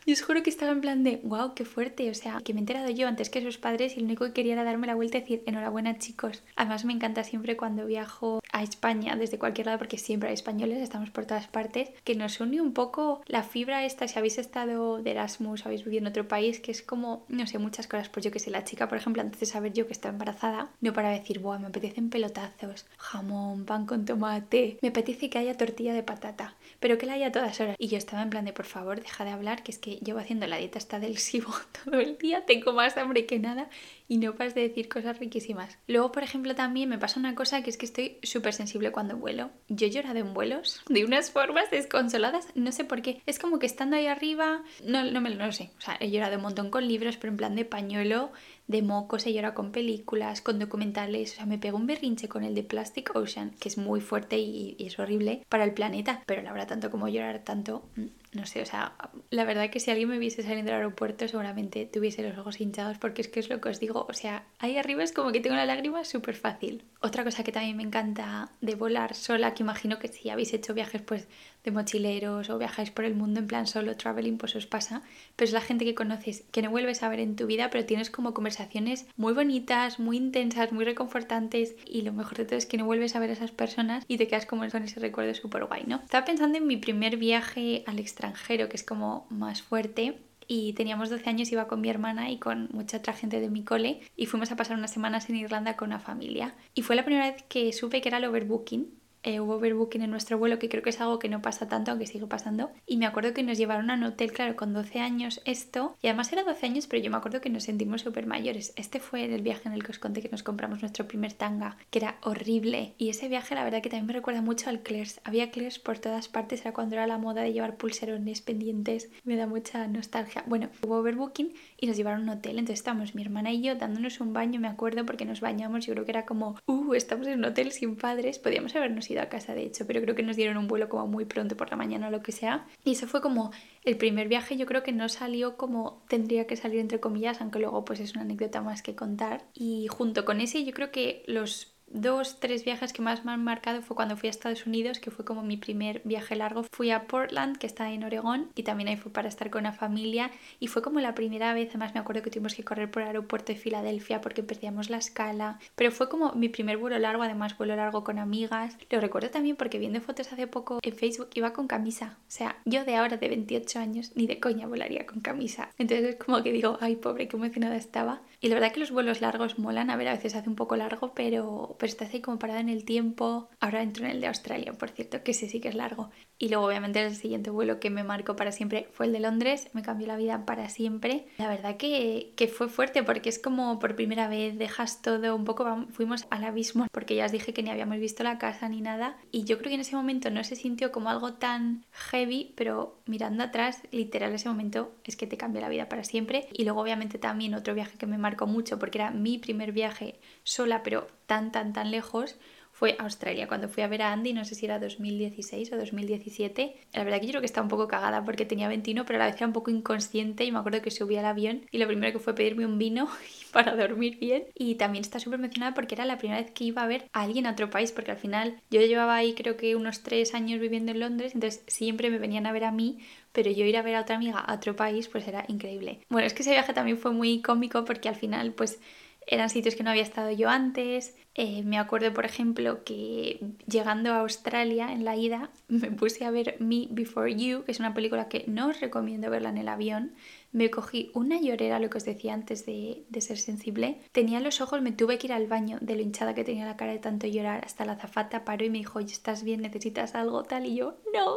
Y 0.04 0.12
os 0.12 0.22
juro 0.22 0.42
que 0.42 0.50
estaba 0.50 0.72
en 0.72 0.80
plan 0.80 1.02
de, 1.02 1.20
wow, 1.24 1.54
qué 1.54 1.64
fuerte, 1.64 2.10
o 2.10 2.14
sea, 2.14 2.40
que 2.44 2.52
me 2.52 2.60
he 2.60 2.62
enterado 2.62 2.90
yo 2.90 3.08
antes 3.08 3.30
que 3.30 3.42
sus 3.42 3.58
padres 3.58 3.96
y 3.96 4.00
lo 4.00 4.06
único 4.06 4.24
que 4.24 4.32
quería 4.32 4.54
era 4.54 4.64
darme 4.64 4.86
la 4.86 4.94
vuelta 4.94 5.18
y 5.18 5.20
decir, 5.20 5.42
enhorabuena 5.46 5.98
chicos. 5.98 6.42
Además 6.56 6.84
me 6.84 6.92
encanta 6.92 7.24
siempre 7.24 7.56
cuando 7.56 7.86
viajo 7.86 8.40
a 8.52 8.62
España 8.62 9.16
desde 9.16 9.38
cualquier 9.38 9.66
lado, 9.66 9.78
porque 9.78 9.98
siempre 9.98 10.28
hay 10.28 10.34
españoles, 10.34 10.78
estamos 10.78 11.10
por 11.10 11.26
todas 11.26 11.48
partes, 11.48 11.90
que 12.04 12.14
nos 12.14 12.40
une 12.40 12.60
un 12.60 12.72
poco 12.72 13.22
la 13.26 13.42
fibra 13.42 13.84
esta, 13.84 14.08
si 14.08 14.18
habéis 14.18 14.38
estado 14.38 15.02
de 15.02 15.10
Erasmus, 15.10 15.66
habéis 15.66 15.84
vivido 15.84 16.02
en 16.02 16.08
otro 16.08 16.28
país, 16.28 16.60
que 16.60 16.70
es 16.70 16.82
como, 16.82 17.24
no 17.28 17.46
sé, 17.46 17.58
muchas 17.58 17.86
cosas, 17.86 18.08
pues 18.08 18.24
yo 18.24 18.30
que 18.32 18.38
sé, 18.38 18.50
la 18.50 18.64
chica, 18.64 18.88
por 18.88 18.98
ejemplo, 18.98 19.22
antes 19.22 19.40
de 19.40 19.46
saber 19.46 19.72
yo 19.72 19.85
que 19.86 19.92
estaba 19.92 20.12
embarazada, 20.12 20.70
no 20.80 20.92
para 20.92 21.10
decir, 21.10 21.40
Buah, 21.40 21.58
me 21.58 21.68
apetecen 21.68 22.10
pelotazos, 22.10 22.86
jamón, 22.98 23.64
pan 23.64 23.86
con 23.86 24.04
tomate, 24.04 24.78
me 24.82 24.88
apetece 24.88 25.30
que 25.30 25.38
haya 25.38 25.56
tortilla 25.56 25.94
de 25.94 26.02
patata, 26.02 26.56
pero 26.80 26.98
que 26.98 27.06
la 27.06 27.14
haya 27.14 27.28
a 27.28 27.32
todas 27.32 27.60
horas. 27.60 27.76
Y 27.78 27.88
yo 27.88 27.98
estaba 27.98 28.22
en 28.22 28.30
plan 28.30 28.44
de, 28.44 28.52
por 28.52 28.66
favor, 28.66 29.00
deja 29.00 29.24
de 29.24 29.30
hablar, 29.30 29.62
que 29.62 29.72
es 29.72 29.78
que 29.78 29.96
llevo 29.96 30.18
haciendo 30.18 30.46
la 30.46 30.56
dieta 30.56 30.78
hasta 30.78 31.00
del 31.00 31.18
SIBO 31.18 31.52
todo 31.84 32.00
el 32.00 32.18
día, 32.18 32.44
tengo 32.44 32.72
más 32.72 32.96
hambre 32.96 33.26
que 33.26 33.38
nada 33.38 33.68
y 34.08 34.18
no 34.18 34.34
paras 34.34 34.54
de 34.54 34.62
decir 34.62 34.88
cosas 34.88 35.18
riquísimas. 35.18 35.78
Luego, 35.86 36.12
por 36.12 36.22
ejemplo, 36.22 36.54
también 36.54 36.88
me 36.88 36.98
pasa 36.98 37.20
una 37.20 37.34
cosa 37.34 37.62
que 37.62 37.70
es 37.70 37.76
que 37.76 37.86
estoy 37.86 38.18
súper 38.22 38.52
sensible 38.52 38.92
cuando 38.92 39.16
vuelo. 39.16 39.50
Yo 39.68 39.86
he 39.86 39.90
llorado 39.90 40.18
en 40.18 40.34
vuelos 40.34 40.80
de 40.88 41.04
unas 41.04 41.30
formas 41.30 41.70
desconsoladas, 41.70 42.48
no 42.54 42.72
sé 42.72 42.84
por 42.84 43.02
qué. 43.02 43.20
Es 43.26 43.38
como 43.38 43.58
que 43.58 43.66
estando 43.66 43.96
ahí 43.96 44.06
arriba, 44.06 44.62
no, 44.84 45.04
no 45.04 45.20
me 45.20 45.30
no 45.30 45.46
lo 45.46 45.52
sé. 45.52 45.70
O 45.78 45.80
sea, 45.80 45.96
he 46.00 46.10
llorado 46.10 46.36
un 46.36 46.42
montón 46.42 46.70
con 46.70 46.86
libros, 46.86 47.16
pero 47.16 47.32
en 47.32 47.36
plan 47.36 47.56
de 47.56 47.64
pañuelo, 47.64 48.32
de 48.66 48.82
mocos, 48.82 49.26
he 49.26 49.32
llorado 49.32 49.54
con 49.54 49.72
películas, 49.72 50.40
con 50.40 50.58
documentales. 50.58 51.32
O 51.32 51.36
sea, 51.36 51.46
me 51.46 51.58
pego 51.58 51.76
un 51.76 51.86
berrinche 51.86 52.28
con 52.28 52.44
el 52.44 52.54
de 52.54 52.62
Plastic 52.62 53.14
Ocean, 53.14 53.52
que 53.60 53.68
es 53.68 53.78
muy 53.78 54.00
fuerte 54.00 54.38
y, 54.38 54.76
y 54.78 54.86
es 54.86 54.98
horrible 54.98 55.44
para 55.48 55.64
el 55.64 55.72
planeta. 55.72 56.22
Pero 56.26 56.42
la 56.42 56.52
verdad, 56.52 56.68
tanto 56.68 56.90
como 56.90 57.08
llorar 57.08 57.44
tanto, 57.44 57.88
mm, 57.96 58.36
no 58.36 58.46
sé, 58.46 58.60
o 58.62 58.66
sea, 58.66 58.94
la 59.30 59.44
verdad 59.44 59.70
que 59.70 59.80
si 59.80 59.90
alguien 59.90 60.08
me 60.08 60.18
viese 60.18 60.42
saliendo 60.42 60.70
del 60.70 60.80
aeropuerto 60.80 61.26
seguramente 61.26 61.86
tuviese 61.86 62.22
los 62.22 62.36
ojos 62.38 62.60
hinchados 62.60 62.98
porque 62.98 63.22
es 63.22 63.28
que 63.28 63.40
es 63.40 63.48
lo 63.48 63.60
que 63.60 63.70
os 63.70 63.80
digo, 63.80 64.06
o 64.08 64.12
sea, 64.12 64.44
ahí 64.58 64.76
arriba 64.76 65.02
es 65.02 65.12
como 65.12 65.32
que 65.32 65.40
tengo 65.40 65.56
la 65.56 65.66
lágrima 65.66 66.04
súper 66.04 66.34
fácil. 66.34 66.84
Otra 67.00 67.24
cosa 67.24 67.44
que 67.44 67.52
también 67.52 67.76
me 67.76 67.82
encanta 67.82 68.50
de 68.60 68.74
volar 68.74 69.14
sola, 69.14 69.54
que 69.54 69.62
imagino 69.62 69.98
que 69.98 70.08
si 70.08 70.28
habéis 70.28 70.52
hecho 70.52 70.74
viajes 70.74 71.02
pues 71.02 71.28
de 71.66 71.72
mochileros 71.72 72.48
o 72.48 72.58
viajáis 72.58 72.90
por 72.90 73.04
el 73.04 73.14
mundo 73.14 73.40
en 73.40 73.46
plan 73.46 73.66
solo 73.66 73.96
traveling, 73.96 74.38
pues 74.38 74.56
os 74.56 74.66
pasa, 74.66 75.02
pero 75.34 75.46
es 75.46 75.52
la 75.52 75.60
gente 75.60 75.84
que 75.84 75.94
conoces, 75.94 76.44
que 76.52 76.62
no 76.62 76.70
vuelves 76.70 77.02
a 77.02 77.08
ver 77.10 77.20
en 77.20 77.36
tu 77.36 77.46
vida, 77.46 77.68
pero 77.68 77.84
tienes 77.84 78.08
como 78.08 78.32
conversaciones 78.32 79.06
muy 79.16 79.34
bonitas, 79.34 79.98
muy 79.98 80.16
intensas, 80.16 80.72
muy 80.72 80.84
reconfortantes 80.84 81.76
y 81.84 82.02
lo 82.02 82.12
mejor 82.12 82.38
de 82.38 82.46
todo 82.46 82.56
es 82.56 82.66
que 82.66 82.78
no 82.78 82.86
vuelves 82.86 83.14
a 83.16 83.18
ver 83.18 83.30
a 83.30 83.34
esas 83.34 83.50
personas 83.50 84.04
y 84.08 84.16
te 84.16 84.28
quedas 84.28 84.46
como 84.46 84.66
con 84.70 84.84
ese 84.84 85.00
recuerdo 85.00 85.34
súper 85.34 85.66
guay, 85.66 85.84
¿no? 85.86 85.96
Estaba 85.96 86.24
pensando 86.24 86.56
en 86.56 86.66
mi 86.66 86.76
primer 86.76 87.16
viaje 87.18 87.84
al 87.86 87.98
extranjero, 87.98 88.68
que 88.68 88.76
es 88.76 88.84
como 88.84 89.26
más 89.28 89.60
fuerte, 89.60 90.18
y 90.48 90.74
teníamos 90.74 91.10
12 91.10 91.28
años, 91.28 91.50
iba 91.50 91.66
con 91.66 91.80
mi 91.80 91.88
hermana 91.88 92.30
y 92.30 92.38
con 92.38 92.68
mucha 92.72 92.98
otra 92.98 93.12
gente 93.12 93.40
de 93.40 93.50
mi 93.50 93.64
cole 93.64 94.00
y 94.16 94.26
fuimos 94.26 94.52
a 94.52 94.56
pasar 94.56 94.78
unas 94.78 94.92
semanas 94.92 95.28
en 95.28 95.36
Irlanda 95.36 95.76
con 95.76 95.88
una 95.88 95.98
familia. 95.98 96.54
Y 96.74 96.82
fue 96.82 96.94
la 96.94 97.04
primera 97.04 97.30
vez 97.30 97.42
que 97.48 97.72
supe 97.72 98.00
que 98.00 98.08
era 98.08 98.18
el 98.18 98.24
overbooking 98.24 98.86
eh, 99.26 99.40
hubo 99.40 99.56
overbooking 99.56 100.02
en 100.02 100.10
nuestro 100.12 100.38
vuelo, 100.38 100.60
que 100.60 100.68
creo 100.68 100.84
que 100.84 100.90
es 100.90 101.00
algo 101.00 101.18
que 101.18 101.28
no 101.28 101.42
pasa 101.42 101.66
tanto, 101.66 101.90
aunque 101.90 102.06
sigue 102.06 102.28
pasando. 102.28 102.70
Y 102.86 102.96
me 102.96 103.06
acuerdo 103.06 103.34
que 103.34 103.42
nos 103.42 103.58
llevaron 103.58 103.90
a 103.90 103.94
un 103.94 104.04
hotel, 104.04 104.30
claro, 104.30 104.54
con 104.54 104.72
12 104.72 105.00
años 105.00 105.42
esto. 105.44 105.96
Y 106.00 106.06
además 106.06 106.32
era 106.32 106.44
12 106.44 106.64
años, 106.64 106.86
pero 106.86 107.02
yo 107.02 107.10
me 107.10 107.16
acuerdo 107.16 107.40
que 107.40 107.50
nos 107.50 107.64
sentimos 107.64 108.02
súper 108.02 108.24
mayores. 108.26 108.72
Este 108.76 109.00
fue 109.00 109.24
el 109.24 109.42
viaje 109.42 109.68
en 109.68 109.74
el 109.74 109.82
que 109.82 109.90
os 109.90 109.98
conté 109.98 110.22
que 110.22 110.28
nos 110.28 110.44
compramos 110.44 110.80
nuestro 110.80 111.08
primer 111.08 111.32
tanga, 111.32 111.76
que 111.90 111.98
era 111.98 112.18
horrible. 112.22 112.94
Y 112.98 113.08
ese 113.08 113.26
viaje, 113.26 113.56
la 113.56 113.64
verdad, 113.64 113.82
que 113.82 113.90
también 113.90 114.06
me 114.06 114.12
recuerda 114.12 114.42
mucho 114.42 114.70
al 114.70 114.82
Claire's. 114.82 115.20
Había 115.24 115.50
Claire's 115.50 115.80
por 115.80 115.98
todas 115.98 116.28
partes, 116.28 116.60
era 116.60 116.72
cuando 116.72 116.94
era 116.94 117.08
la 117.08 117.18
moda 117.18 117.42
de 117.42 117.52
llevar 117.52 117.78
pulserones 117.78 118.42
pendientes. 118.42 119.10
Me 119.24 119.34
da 119.34 119.48
mucha 119.48 119.88
nostalgia. 119.88 120.44
Bueno, 120.46 120.68
hubo 120.84 120.98
overbooking 120.98 121.52
y 121.80 121.88
nos 121.88 121.96
llevaron 121.96 122.20
a 122.20 122.22
un 122.22 122.38
hotel. 122.38 122.60
Entonces 122.60 122.78
estábamos 122.78 123.16
mi 123.16 123.22
hermana 123.22 123.50
y 123.50 123.60
yo 123.60 123.74
dándonos 123.74 124.20
un 124.20 124.32
baño, 124.32 124.60
me 124.60 124.68
acuerdo, 124.68 125.04
porque 125.04 125.24
nos 125.24 125.40
bañamos. 125.40 125.84
Yo 125.84 125.94
creo 125.94 126.04
que 126.04 126.12
era 126.12 126.26
como, 126.26 126.60
uh, 126.66 126.94
estamos 126.94 127.26
en 127.26 127.40
un 127.40 127.46
hotel 127.46 127.72
sin 127.72 127.96
padres. 127.96 128.38
Podíamos 128.38 128.76
habernos 128.76 129.10
ido 129.10 129.15
a 129.20 129.28
casa, 129.28 129.54
de 129.54 129.64
hecho, 129.64 129.86
pero 129.86 130.00
creo 130.00 130.14
que 130.14 130.22
nos 130.22 130.36
dieron 130.36 130.56
un 130.56 130.68
vuelo 130.68 130.88
como 130.88 131.06
muy 131.06 131.24
pronto 131.24 131.56
por 131.56 131.70
la 131.70 131.76
mañana 131.76 132.08
o 132.08 132.10
lo 132.10 132.22
que 132.22 132.32
sea. 132.32 132.66
Y 132.84 132.92
eso 132.92 133.06
fue 133.06 133.20
como 133.20 133.52
el 133.84 133.96
primer 133.96 134.28
viaje, 134.28 134.56
yo 134.56 134.66
creo 134.66 134.82
que 134.82 134.92
no 134.92 135.08
salió 135.08 135.56
como 135.56 136.02
tendría 136.08 136.46
que 136.46 136.56
salir 136.56 136.80
entre 136.80 137.00
comillas, 137.00 137.40
aunque 137.40 137.58
luego 137.58 137.84
pues 137.84 138.00
es 138.00 138.12
una 138.12 138.22
anécdota 138.22 138.62
más 138.62 138.82
que 138.82 138.94
contar. 138.94 139.44
Y 139.54 139.86
junto 139.88 140.24
con 140.24 140.40
ese 140.40 140.64
yo 140.64 140.72
creo 140.72 140.90
que 140.90 141.22
los 141.26 141.75
dos, 141.96 142.38
tres 142.40 142.64
viajes 142.64 142.92
que 142.92 143.02
más 143.02 143.24
me 143.24 143.32
han 143.32 143.42
marcado 143.42 143.82
fue 143.82 143.96
cuando 143.96 144.16
fui 144.16 144.28
a 144.28 144.30
Estados 144.30 144.66
Unidos, 144.66 144.98
que 144.98 145.10
fue 145.10 145.24
como 145.24 145.42
mi 145.42 145.56
primer 145.56 146.02
viaje 146.04 146.36
largo. 146.36 146.64
Fui 146.64 146.90
a 146.90 147.06
Portland, 147.06 147.56
que 147.56 147.66
está 147.66 147.90
en 147.90 148.04
Oregón, 148.04 148.50
y 148.54 148.62
también 148.62 148.88
ahí 148.88 148.96
fue 148.96 149.12
para 149.12 149.28
estar 149.28 149.50
con 149.50 149.60
una 149.60 149.72
familia. 149.72 150.30
Y 150.60 150.68
fue 150.68 150.82
como 150.82 151.00
la 151.00 151.14
primera 151.14 151.52
vez, 151.54 151.70
además 151.70 151.94
me 151.94 152.00
acuerdo 152.00 152.22
que 152.22 152.30
tuvimos 152.30 152.54
que 152.54 152.64
correr 152.64 152.90
por 152.90 153.02
el 153.02 153.08
aeropuerto 153.08 153.52
de 153.52 153.58
Filadelfia 153.58 154.20
porque 154.20 154.42
perdíamos 154.42 154.90
la 154.90 154.98
escala. 154.98 155.58
Pero 155.74 155.90
fue 155.90 156.08
como 156.08 156.32
mi 156.32 156.48
primer 156.48 156.76
vuelo 156.76 156.98
largo, 156.98 157.22
además 157.22 157.56
vuelo 157.56 157.76
largo 157.76 158.04
con 158.04 158.18
amigas. 158.18 158.76
Lo 158.90 159.00
recuerdo 159.00 159.30
también 159.30 159.56
porque 159.56 159.78
viendo 159.78 160.00
fotos 160.00 160.32
hace 160.32 160.46
poco 160.46 160.78
en 160.82 160.94
Facebook 160.94 161.30
iba 161.34 161.52
con 161.52 161.66
camisa. 161.66 162.18
O 162.20 162.30
sea, 162.30 162.56
yo 162.64 162.84
de 162.84 162.96
ahora 162.96 163.16
de 163.16 163.28
28 163.28 163.78
años 163.78 164.12
ni 164.14 164.26
de 164.26 164.40
coña 164.40 164.66
volaría 164.66 165.06
con 165.06 165.20
camisa. 165.20 165.70
Entonces 165.78 166.10
es 166.10 166.16
como 166.16 166.42
que 166.42 166.52
digo, 166.52 166.78
ay 166.80 166.96
pobre, 166.96 167.28
qué 167.28 167.36
emocionada 167.36 167.76
estaba. 167.76 168.22
Y 168.40 168.48
la 168.48 168.54
verdad 168.54 168.72
que 168.72 168.80
los 168.80 168.90
vuelos 168.90 169.20
largos 169.20 169.58
molan, 169.58 169.90
a 169.90 169.96
ver, 169.96 170.08
a 170.08 170.14
veces 170.14 170.34
hace 170.34 170.48
un 170.48 170.56
poco 170.56 170.76
largo, 170.76 171.12
pero 171.14 171.76
estás 171.90 172.12
ahí 172.12 172.20
como 172.20 172.38
parado 172.38 172.60
en 172.60 172.68
el 172.68 172.84
tiempo. 172.84 173.48
Ahora 173.60 173.82
entro 173.82 174.04
en 174.04 174.12
el 174.12 174.20
de 174.20 174.28
Australia, 174.28 174.72
por 174.72 174.90
cierto, 174.90 175.22
que 175.22 175.32
ese 175.32 175.48
sí 175.48 175.60
que 175.60 175.68
es 175.68 175.74
largo. 175.74 176.10
Y 176.38 176.50
luego 176.50 176.66
obviamente 176.66 177.02
el 177.02 177.14
siguiente 177.14 177.50
vuelo 177.50 177.80
que 177.80 177.88
me 177.88 178.04
marcó 178.04 178.36
para 178.36 178.52
siempre 178.52 178.88
fue 178.92 179.06
el 179.06 179.12
de 179.12 179.20
Londres, 179.20 179.68
me 179.72 179.82
cambió 179.82 180.06
la 180.06 180.16
vida 180.16 180.44
para 180.44 180.68
siempre. 180.68 181.26
La 181.38 181.48
verdad 181.48 181.78
que, 181.78 182.32
que 182.36 182.46
fue 182.48 182.68
fuerte 182.68 183.02
porque 183.02 183.30
es 183.30 183.38
como 183.38 183.78
por 183.78 183.96
primera 183.96 184.28
vez 184.28 184.58
dejas 184.58 185.00
todo 185.00 185.34
un 185.34 185.44
poco, 185.44 185.86
fuimos 185.90 186.26
al 186.30 186.44
abismo 186.44 186.86
porque 186.92 187.14
ya 187.14 187.24
os 187.24 187.32
dije 187.32 187.54
que 187.54 187.62
ni 187.62 187.70
habíamos 187.70 187.98
visto 187.98 188.22
la 188.22 188.38
casa 188.38 188.68
ni 188.68 188.82
nada. 188.82 189.16
Y 189.32 189.44
yo 189.44 189.56
creo 189.58 189.70
que 189.70 189.76
en 189.76 189.80
ese 189.80 189.96
momento 189.96 190.30
no 190.30 190.44
se 190.44 190.56
sintió 190.56 190.92
como 190.92 191.08
algo 191.08 191.34
tan 191.34 191.84
heavy, 191.92 192.52
pero 192.54 193.00
mirando 193.06 193.42
atrás, 193.44 193.80
literal 193.90 194.34
ese 194.34 194.48
momento 194.48 194.94
es 195.04 195.16
que 195.16 195.26
te 195.26 195.38
cambia 195.38 195.62
la 195.62 195.68
vida 195.70 195.88
para 195.88 196.04
siempre. 196.04 196.48
Y 196.52 196.64
luego 196.64 196.82
obviamente 196.82 197.18
también 197.18 197.54
otro 197.54 197.74
viaje 197.74 197.96
que 197.96 198.06
me 198.06 198.18
marcó 198.18 198.46
mucho 198.46 198.78
porque 198.78 198.98
era 198.98 199.10
mi 199.10 199.38
primer 199.38 199.72
viaje 199.72 200.20
sola, 200.44 200.82
pero 200.82 201.08
tan, 201.26 201.52
tan, 201.52 201.72
tan 201.72 201.90
lejos, 201.90 202.36
fue 202.76 202.94
Australia. 202.98 203.48
Cuando 203.48 203.70
fui 203.70 203.82
a 203.82 203.88
ver 203.88 204.02
a 204.02 204.12
Andy, 204.12 204.34
no 204.34 204.44
sé 204.44 204.54
si 204.54 204.66
era 204.66 204.78
2016 204.78 205.72
o 205.72 205.78
2017, 205.78 206.76
la 206.92 207.04
verdad 207.04 207.20
que 207.20 207.26
yo 207.26 207.32
creo 207.32 207.40
que 207.40 207.46
estaba 207.46 207.64
un 207.64 207.70
poco 207.70 207.88
cagada 207.88 208.22
porque 208.22 208.44
tenía 208.44 208.68
21, 208.68 209.06
pero 209.06 209.18
a 209.18 209.20
la 209.20 209.26
vez 209.26 209.36
era 209.36 209.46
un 209.46 209.54
poco 209.54 209.70
inconsciente 209.70 210.44
y 210.44 210.52
me 210.52 210.58
acuerdo 210.58 210.82
que 210.82 210.90
subí 210.90 211.16
al 211.16 211.24
avión 211.24 211.62
y 211.70 211.78
lo 211.78 211.86
primero 211.86 212.12
que 212.12 212.18
fue 212.18 212.34
pedirme 212.34 212.66
un 212.66 212.76
vino 212.76 213.08
para 213.52 213.74
dormir 213.76 214.18
bien. 214.18 214.44
Y 214.54 214.74
también 214.74 215.00
está 215.00 215.18
súper 215.18 215.40
emocionada 215.40 215.72
porque 215.72 215.94
era 215.94 216.04
la 216.04 216.18
primera 216.18 216.42
vez 216.42 216.50
que 216.50 216.64
iba 216.64 216.82
a 216.82 216.86
ver 216.86 217.08
a 217.14 217.22
alguien 217.22 217.46
a 217.46 217.52
otro 217.52 217.70
país, 217.70 217.92
porque 217.92 218.10
al 218.10 218.18
final 218.18 218.60
yo 218.70 218.82
llevaba 218.82 219.16
ahí 219.16 219.34
creo 219.34 219.56
que 219.56 219.74
unos 219.74 220.02
tres 220.02 220.34
años 220.34 220.60
viviendo 220.60 220.92
en 220.92 221.00
Londres, 221.00 221.34
entonces 221.34 221.64
siempre 221.68 222.10
me 222.10 222.18
venían 222.18 222.44
a 222.44 222.52
ver 222.52 222.64
a 222.64 222.72
mí 222.72 222.98
pero 223.32 223.50
yo 223.50 223.66
ir 223.66 223.76
a 223.76 223.82
ver 223.82 223.96
a 223.96 224.00
otra 224.00 224.16
amiga 224.16 224.38
a 224.38 224.54
otro 224.54 224.76
país 224.76 225.08
pues 225.08 225.28
era 225.28 225.44
increíble. 225.48 226.00
Bueno, 226.08 226.26
es 226.26 226.32
que 226.32 226.40
ese 226.40 226.52
viaje 226.52 226.72
también 226.72 226.96
fue 226.96 227.12
muy 227.12 227.42
cómico 227.42 227.84
porque 227.84 228.08
al 228.08 228.16
final 228.16 228.54
pues 228.54 228.80
eran 229.26 229.50
sitios 229.50 229.74
que 229.74 229.82
no 229.82 229.90
había 229.90 230.02
estado 230.02 230.30
yo 230.30 230.48
antes. 230.48 231.16
Eh, 231.34 231.62
me 231.64 231.78
acuerdo, 231.78 232.14
por 232.14 232.24
ejemplo, 232.24 232.84
que 232.84 233.40
llegando 233.66 234.12
a 234.12 234.20
Australia 234.20 234.92
en 234.92 235.04
la 235.04 235.16
ida 235.16 235.50
me 235.68 235.90
puse 235.90 236.24
a 236.24 236.30
ver 236.30 236.56
Me 236.60 236.86
Before 236.90 237.34
You, 237.34 237.64
que 237.64 237.72
es 237.72 237.80
una 237.80 237.94
película 237.94 238.28
que 238.28 238.44
no 238.46 238.68
os 238.68 238.80
recomiendo 238.80 239.30
verla 239.30 239.50
en 239.50 239.58
el 239.58 239.68
avión, 239.68 240.12
me 240.52 240.70
cogí 240.70 241.10
una 241.14 241.40
llorera, 241.40 241.78
lo 241.78 241.90
que 241.90 241.98
os 241.98 242.04
decía 242.04 242.34
antes 242.34 242.64
de, 242.66 243.04
ser 243.20 243.38
sensible. 243.38 244.00
Tenía 244.12 244.40
los 244.40 244.60
ojos, 244.60 244.80
me 244.82 244.92
tuve 244.92 245.18
que 245.18 245.26
ir 245.26 245.32
al 245.32 245.46
baño 245.46 245.78
de 245.80 245.96
lo 245.96 246.02
hinchada 246.02 246.34
que 246.34 246.44
tenía 246.44 246.64
la 246.64 246.76
cara 246.76 246.92
de 246.92 246.98
tanto 246.98 247.26
llorar. 247.26 247.64
Hasta 247.64 247.84
la 247.84 247.96
zafata 247.96 248.44
paró 248.44 248.64
y 248.64 248.70
me 248.70 248.78
dijo, 248.78 249.00
¿estás 249.00 249.42
bien? 249.42 249.62
¿Necesitas 249.62 250.14
algo 250.14 250.44
tal? 250.44 250.66
Y 250.66 250.76
yo, 250.76 250.96
no, 251.12 251.36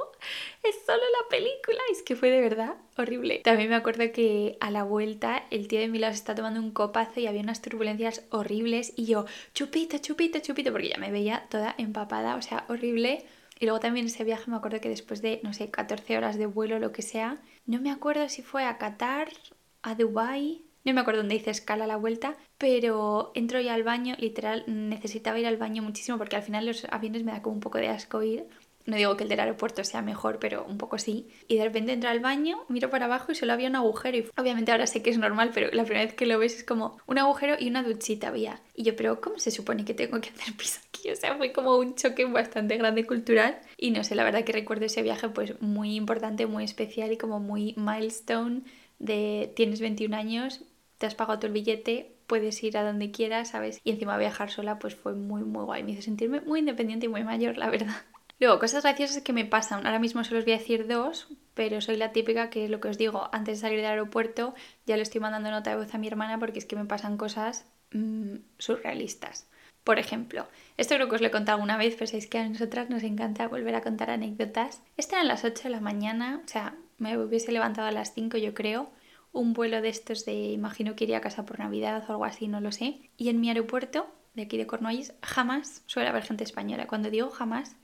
es 0.64 0.76
solo 0.86 1.02
la 1.02 1.30
película. 1.30 1.80
es 1.92 2.02
que 2.04 2.16
fue 2.16 2.30
de 2.30 2.42
verdad 2.42 2.76
horrible. 2.98 3.40
También 3.44 3.70
me 3.70 3.76
acuerdo 3.76 4.12
que 4.12 4.58
a 4.60 4.72
la 4.72 4.84
vuelta 4.84 5.46
el 5.52 5.68
tío 5.68 5.80
de 5.80 5.88
mi 5.88 6.00
lado 6.00 6.14
está 6.14 6.36
tomando 6.36 6.60
un 6.60 6.72
copazo 6.72 7.20
y 7.20 7.28
había 7.28 7.42
unas 7.42 7.62
turbulencias 7.62 8.26
horribles. 8.30 8.94
Y 8.96 9.06
yo, 9.06 9.26
chupito, 9.54 9.98
chupito, 9.98 10.40
chupito, 10.40 10.72
porque 10.72 10.90
ya 10.90 10.98
me 10.98 11.12
veía 11.12 11.48
toda 11.50 11.76
empapada, 11.78 12.36
o 12.36 12.42
sea, 12.42 12.66
horrible. 12.70 13.26
Y 13.60 13.66
luego 13.66 13.80
también 13.80 14.06
ese 14.06 14.24
viaje 14.24 14.50
me 14.50 14.58
acuerdo 14.58 14.80
que 14.80 14.90
después 14.90 15.22
de, 15.22 15.42
no 15.44 15.54
sé, 15.54 15.70
14 15.70 16.18
horas 16.18 16.38
de 16.38 16.46
vuelo 16.46 16.80
lo 16.80 16.92
que 16.94 17.02
sea, 17.02 17.42
no 17.66 17.82
me 17.82 17.92
acuerdo 17.92 18.30
si 18.30 18.42
fue 18.42 18.64
a 18.64 18.78
Qatar, 18.78 19.30
a 19.82 19.96
Dubai, 19.96 20.64
no 20.86 20.94
me 20.94 21.02
acuerdo 21.02 21.22
dónde 21.22 21.36
hice 21.36 21.52
escala 21.52 21.86
la 21.86 21.98
vuelta, 21.98 22.38
pero 22.58 23.32
entro 23.36 23.60
ya 23.60 23.74
al 23.74 23.84
baño, 23.84 24.16
literal, 24.18 24.64
necesitaba 24.68 25.40
ir 25.40 25.48
al 25.48 25.58
baño 25.58 25.84
muchísimo 25.84 26.18
porque 26.18 26.38
al 26.38 26.44
final 26.44 26.66
los 26.66 26.86
aviones 26.86 27.24
me 27.24 27.34
da 27.34 27.42
como 27.42 27.56
un 27.56 27.62
poco 27.62 27.78
de 27.80 27.90
asco 27.90 28.24
ir. 28.24 28.48
No 28.90 28.96
digo 28.96 29.16
que 29.16 29.24
el 29.24 29.30
del 29.30 29.40
aeropuerto 29.40 29.84
sea 29.84 30.02
mejor, 30.02 30.40
pero 30.40 30.66
un 30.66 30.80
poco 30.80 30.98
sí. 30.98 31.30
Y 31.48 31.58
de 31.58 31.64
repente 31.64 31.94
entro 31.94 32.10
al 32.10 32.20
baño, 32.20 32.66
miro 32.70 32.90
para 32.90 33.06
abajo 33.06 33.32
y 33.32 33.36
solo 33.36 33.54
había 33.54 33.70
un 33.70 33.76
agujero. 33.76 34.18
Y 34.18 34.26
obviamente 34.36 34.72
ahora 34.72 34.88
sé 34.88 35.04
que 35.04 35.12
es 35.12 35.20
normal, 35.20 35.52
pero 35.54 35.70
la 35.72 35.84
primera 35.84 36.06
vez 36.06 36.16
que 36.16 36.26
lo 36.26 36.40
ves 36.40 36.56
es 36.56 36.64
como 36.64 36.98
un 37.06 37.20
agujero 37.20 37.56
y 37.60 37.70
una 37.70 37.84
duchita 37.84 38.30
había. 38.30 38.62
Y 38.74 38.82
yo, 38.82 38.96
pero 38.96 39.22
¿cómo 39.22 39.38
se 39.38 39.52
supone 39.52 39.86
que 39.86 39.94
tengo 39.94 40.20
que 40.20 40.30
hacer 40.30 40.56
pis 40.58 40.82
aquí? 40.88 41.12
O 41.12 41.16
sea, 41.16 41.38
fue 41.38 41.54
como 41.54 41.78
un 41.78 41.94
choque 41.94 42.26
bastante 42.26 42.78
grande 42.78 43.06
cultural. 43.06 43.60
Y 43.78 43.92
no 43.92 44.04
sé, 44.04 44.16
la 44.16 44.24
verdad 44.24 44.44
que 44.44 44.54
recuerdo 44.54 44.86
ese 44.86 45.04
viaje 45.04 45.30
pues 45.30 45.62
muy 45.62 45.96
importante, 45.96 46.48
muy 46.48 46.64
especial 46.64 47.12
y 47.12 47.18
como 47.18 47.40
muy 47.40 47.76
milestone 47.78 48.64
de 48.98 49.54
tienes 49.56 49.82
21 49.82 50.16
años, 50.16 50.62
te 50.98 51.06
has 51.06 51.14
pagado 51.14 51.40
tu 51.40 51.50
billete, 51.50 52.16
puedes 52.28 52.62
ir 52.64 52.78
a 52.78 52.84
donde 52.84 53.12
quieras, 53.12 53.50
¿sabes? 53.50 53.82
Y 53.84 53.92
encima 53.92 54.18
viajar 54.18 54.50
sola 54.52 54.80
pues 54.80 54.96
fue 54.96 55.14
muy 55.14 55.44
muy 55.44 55.64
guay, 55.64 55.84
me 55.84 55.92
hizo 55.92 56.02
sentirme 56.02 56.42
muy 56.42 56.60
independiente 56.60 57.06
y 57.06 57.10
muy 57.10 57.24
mayor, 57.24 57.58
la 57.58 57.70
verdad. 57.70 57.96
Luego, 58.40 58.58
cosas 58.58 58.84
graciosas 58.84 59.22
que 59.22 59.34
me 59.34 59.46
pasan. 59.46 59.86
Ahora 59.86 60.00
mismo 60.00 60.24
solo 60.24 60.40
os 60.40 60.46
voy 60.46 60.54
a 60.54 60.58
decir 60.58 60.88
dos, 60.88 61.28
pero 61.54 61.82
soy 61.82 61.98
la 61.98 62.14
típica 62.14 62.50
que 62.50 62.66
es 62.66 62.70
lo 62.70 62.80
que 62.80 62.88
os 62.88 62.98
digo, 62.98 63.30
antes 63.34 63.58
de 63.58 63.62
salir 63.62 63.80
del 63.80 63.88
aeropuerto 63.88 64.54
ya 64.86 64.96
le 64.96 65.04
estoy 65.04 65.20
mandando 65.20 65.52
nota 65.52 65.72
de 65.72 65.76
voz 65.76 65.94
a 65.94 65.98
mi 65.98 66.08
hermana 66.08 66.40
porque 66.40 66.60
es 66.60 66.66
que 66.66 66.78
me 66.78 66.86
pasan 66.86 67.18
cosas 67.18 67.66
mmm, 67.92 68.36
surrealistas. 68.58 69.50
Por 69.84 70.00
ejemplo, 70.00 70.48
esto 70.78 70.96
creo 70.96 71.10
que 71.10 71.16
os 71.16 71.22
lo 71.22 71.28
he 71.28 71.32
contado 71.32 71.58
alguna 71.58 71.78
vez, 71.78 71.96
pero 71.96 72.08
sabéis 72.08 72.28
que 72.28 72.38
a 72.38 72.48
nosotras 72.48 72.90
nos 72.90 73.04
encanta 73.04 73.48
volver 73.48 73.76
a 73.76 73.82
contar 73.82 74.10
anécdotas. 74.10 74.82
Esta 74.96 75.16
era 75.16 75.24
a 75.24 75.28
las 75.28 75.44
8 75.44 75.64
de 75.64 75.70
la 75.70 75.82
mañana, 75.82 76.42
o 76.46 76.48
sea, 76.48 76.76
me 76.98 77.18
hubiese 77.18 77.52
levantado 77.52 77.88
a 77.88 77.92
las 77.92 78.14
5 78.14 78.38
yo 78.38 78.54
creo, 78.54 78.90
un 79.32 79.54
vuelo 79.54 79.82
de 79.82 79.90
estos 79.90 80.26
de, 80.26 80.34
imagino 80.34 80.96
que 80.96 81.04
iría 81.06 81.18
a 81.18 81.22
casa 81.22 81.46
por 81.46 81.60
Navidad 81.60 82.04
o 82.08 82.12
algo 82.14 82.26
así, 82.26 82.48
no 82.48 82.62
lo 82.62 82.72
sé. 82.72 83.10
Y 83.18 83.30
en 83.30 83.42
mi 83.42 83.50
aeropuerto, 83.50 84.08
de 84.34 84.44
aquí 84.44 84.58
de 84.58 84.68
Cornualles, 84.68 85.14
jamás 85.22 85.84
suele 85.88 86.10
haber 86.10 86.24
gente 86.24 86.44
española. 86.44 86.88
Cuando 86.88 87.10
digo 87.10 87.30
jamás, 87.30 87.76